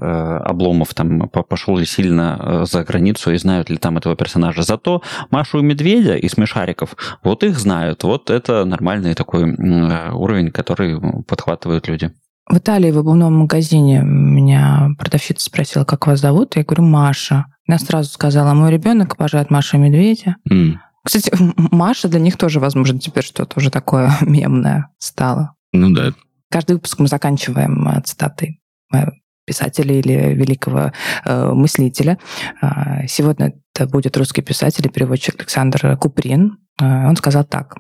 Обломов, 0.48 0.94
там, 0.94 1.30
пошел 1.30 1.78
ли 1.78 1.86
сильно 1.86 2.66
за 2.66 2.84
границу 2.84 3.32
и 3.32 3.38
знают 3.38 3.70
ли 3.70 3.78
там 3.78 3.98
этого 3.98 4.16
персонажа. 4.16 4.64
Зато 4.64 5.02
Машу 5.30 5.60
и 5.60 5.64
Медведя 5.64 6.16
и 6.16 6.28
Смешариков, 6.28 6.96
вот 7.24 7.44
их 7.44 7.58
знают, 7.60 8.04
вот 8.04 8.30
это 8.30 8.66
нормальный 8.66 9.14
такой 9.14 9.44
уровень, 9.44 10.52
который 10.52 11.00
подхватывают 11.24 11.88
люди. 11.88 12.12
В 12.50 12.58
Италии 12.58 12.92
в 12.92 12.98
обувном 12.98 13.40
магазине 13.40 14.02
меня 14.02 14.92
продавщица 14.98 15.46
спросила, 15.46 15.84
как 15.84 16.08
вас 16.08 16.22
зовут. 16.22 16.56
Я 16.56 16.64
говорю, 16.64 16.84
Маша. 16.84 17.48
Она 17.68 17.78
сразу 17.78 18.10
сказала, 18.10 18.54
мой 18.54 18.72
ребенок 18.72 19.16
обожает 19.16 19.52
Машу 19.52 19.78
и 19.78 19.80
Медведя. 19.82 20.38
Mm. 20.50 20.76
Кстати, 21.04 21.32
Маша 21.58 22.08
для 22.08 22.22
них 22.22 22.38
тоже, 22.38 22.62
возможно, 22.62 23.00
теперь 23.00 23.24
что-то 23.24 23.60
уже 23.60 23.70
такое 23.70 24.12
мемное 24.22 24.90
стало. 24.98 25.56
Ну 25.74 25.94
да. 25.94 26.14
Каждый 26.50 26.74
выпуск 26.74 27.00
мы 27.00 27.08
заканчиваем 27.08 27.86
э, 27.90 28.02
цитатой 28.04 28.62
э, 28.94 29.08
писателя 29.46 30.00
или 30.00 30.34
великого 30.34 30.94
э, 31.26 31.52
мыслителя. 31.52 32.18
Э, 32.62 33.08
сегодня 33.08 33.54
это 33.76 33.88
будет 33.88 34.16
русский 34.16 34.42
писатель 34.42 34.88
и 34.88 34.90
переводчик 34.90 35.36
Александр 35.40 35.98
Куприн. 35.98 36.58
Э, 36.82 37.08
он 37.08 37.16
сказал 37.16 37.44
так. 37.44 37.76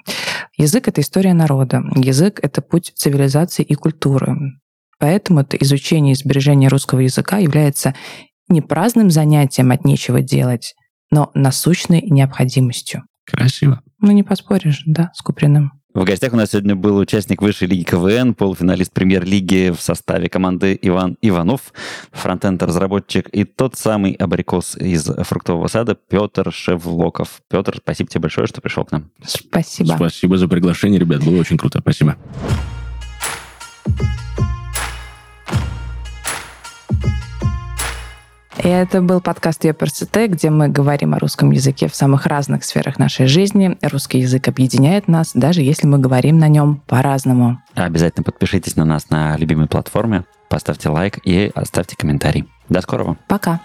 Язык— 0.58 0.88
это 0.90 1.02
история 1.02 1.34
народа. 1.34 1.84
Язык— 1.96 2.40
это 2.42 2.62
путь 2.62 2.94
цивилизации 2.96 3.64
и 3.64 3.76
культуры. 3.76 4.36
Поэтому 5.00 5.42
это 5.42 5.58
изучение 5.58 6.14
и 6.14 6.16
сбережение 6.16 6.70
русского 6.70 7.00
языка 7.02 7.38
является 7.38 7.94
не 8.50 8.62
праздным 8.62 9.12
занятием 9.12 9.72
от 9.72 9.86
нечего 9.86 10.22
делать, 10.22 10.76
но 11.12 11.32
насущной 11.34 12.02
необходимостью. 12.02 13.04
Красиво. 13.26 13.82
Ну, 14.00 14.12
не 14.12 14.24
поспоришь, 14.24 14.84
да, 14.86 15.12
с 15.14 15.22
Куприным. 15.22 15.77
В 15.94 16.04
гостях 16.04 16.34
у 16.34 16.36
нас 16.36 16.52
сегодня 16.52 16.76
был 16.76 16.98
участник 16.98 17.42
высшей 17.42 17.68
лиги 17.68 17.84
КВН, 17.84 18.34
полуфиналист 18.36 18.92
премьер-лиги 18.92 19.74
в 19.76 19.82
составе 19.82 20.30
команды 20.30 20.78
Иван 20.82 21.18
Иванов, 21.22 21.74
фронтенд-разработчик 22.12 23.30
и 23.30 23.46
тот 23.46 23.76
самый 23.76 24.14
абрикос 24.14 24.76
из 24.78 25.06
фруктового 25.06 25.68
сада 25.68 25.96
Петр 25.96 26.52
Шевлоков. 26.52 27.42
Петр, 27.50 27.78
спасибо 27.78 28.10
тебе 28.10 28.22
большое, 28.22 28.48
что 28.48 28.62
пришел 28.62 28.86
к 28.86 28.92
нам. 28.92 29.10
Спасибо. 29.26 29.94
Спасибо 29.96 30.38
за 30.38 30.48
приглашение, 30.48 31.00
ребят, 31.00 31.24
было 31.24 31.40
очень 31.40 31.58
круто. 31.58 31.80
Спасибо. 31.80 32.18
И 38.64 38.68
это 38.68 39.02
был 39.02 39.22
подкаст 39.22 39.64
Ёперсите, 39.66 40.28
где 40.28 40.50
мы 40.50 40.68
говорим 40.68 41.14
о 41.14 41.20
русском 41.20 41.52
языке 41.52 41.88
в 41.88 41.96
самых 41.96 42.26
разных 42.26 42.64
сферах 42.64 42.98
нашей 42.98 43.28
жизни. 43.28 43.78
Русский 43.82 44.20
язык 44.20 44.48
объединяет 44.48 45.08
нас, 45.08 45.32
даже 45.34 45.62
если 45.62 45.86
мы 45.88 46.00
говорим 46.00 46.40
на 46.40 46.48
нем 46.48 46.82
по-разному. 46.88 47.62
Обязательно 47.76 48.24
подпишитесь 48.24 48.76
на 48.76 48.86
нас 48.86 49.10
на 49.10 49.38
любимой 49.38 49.68
платформе, 49.68 50.26
поставьте 50.50 50.90
лайк 50.90 51.20
и 51.24 51.52
оставьте 51.54 51.96
комментарий. 51.96 52.48
До 52.68 52.82
скорого. 52.82 53.18
Пока. 53.28 53.62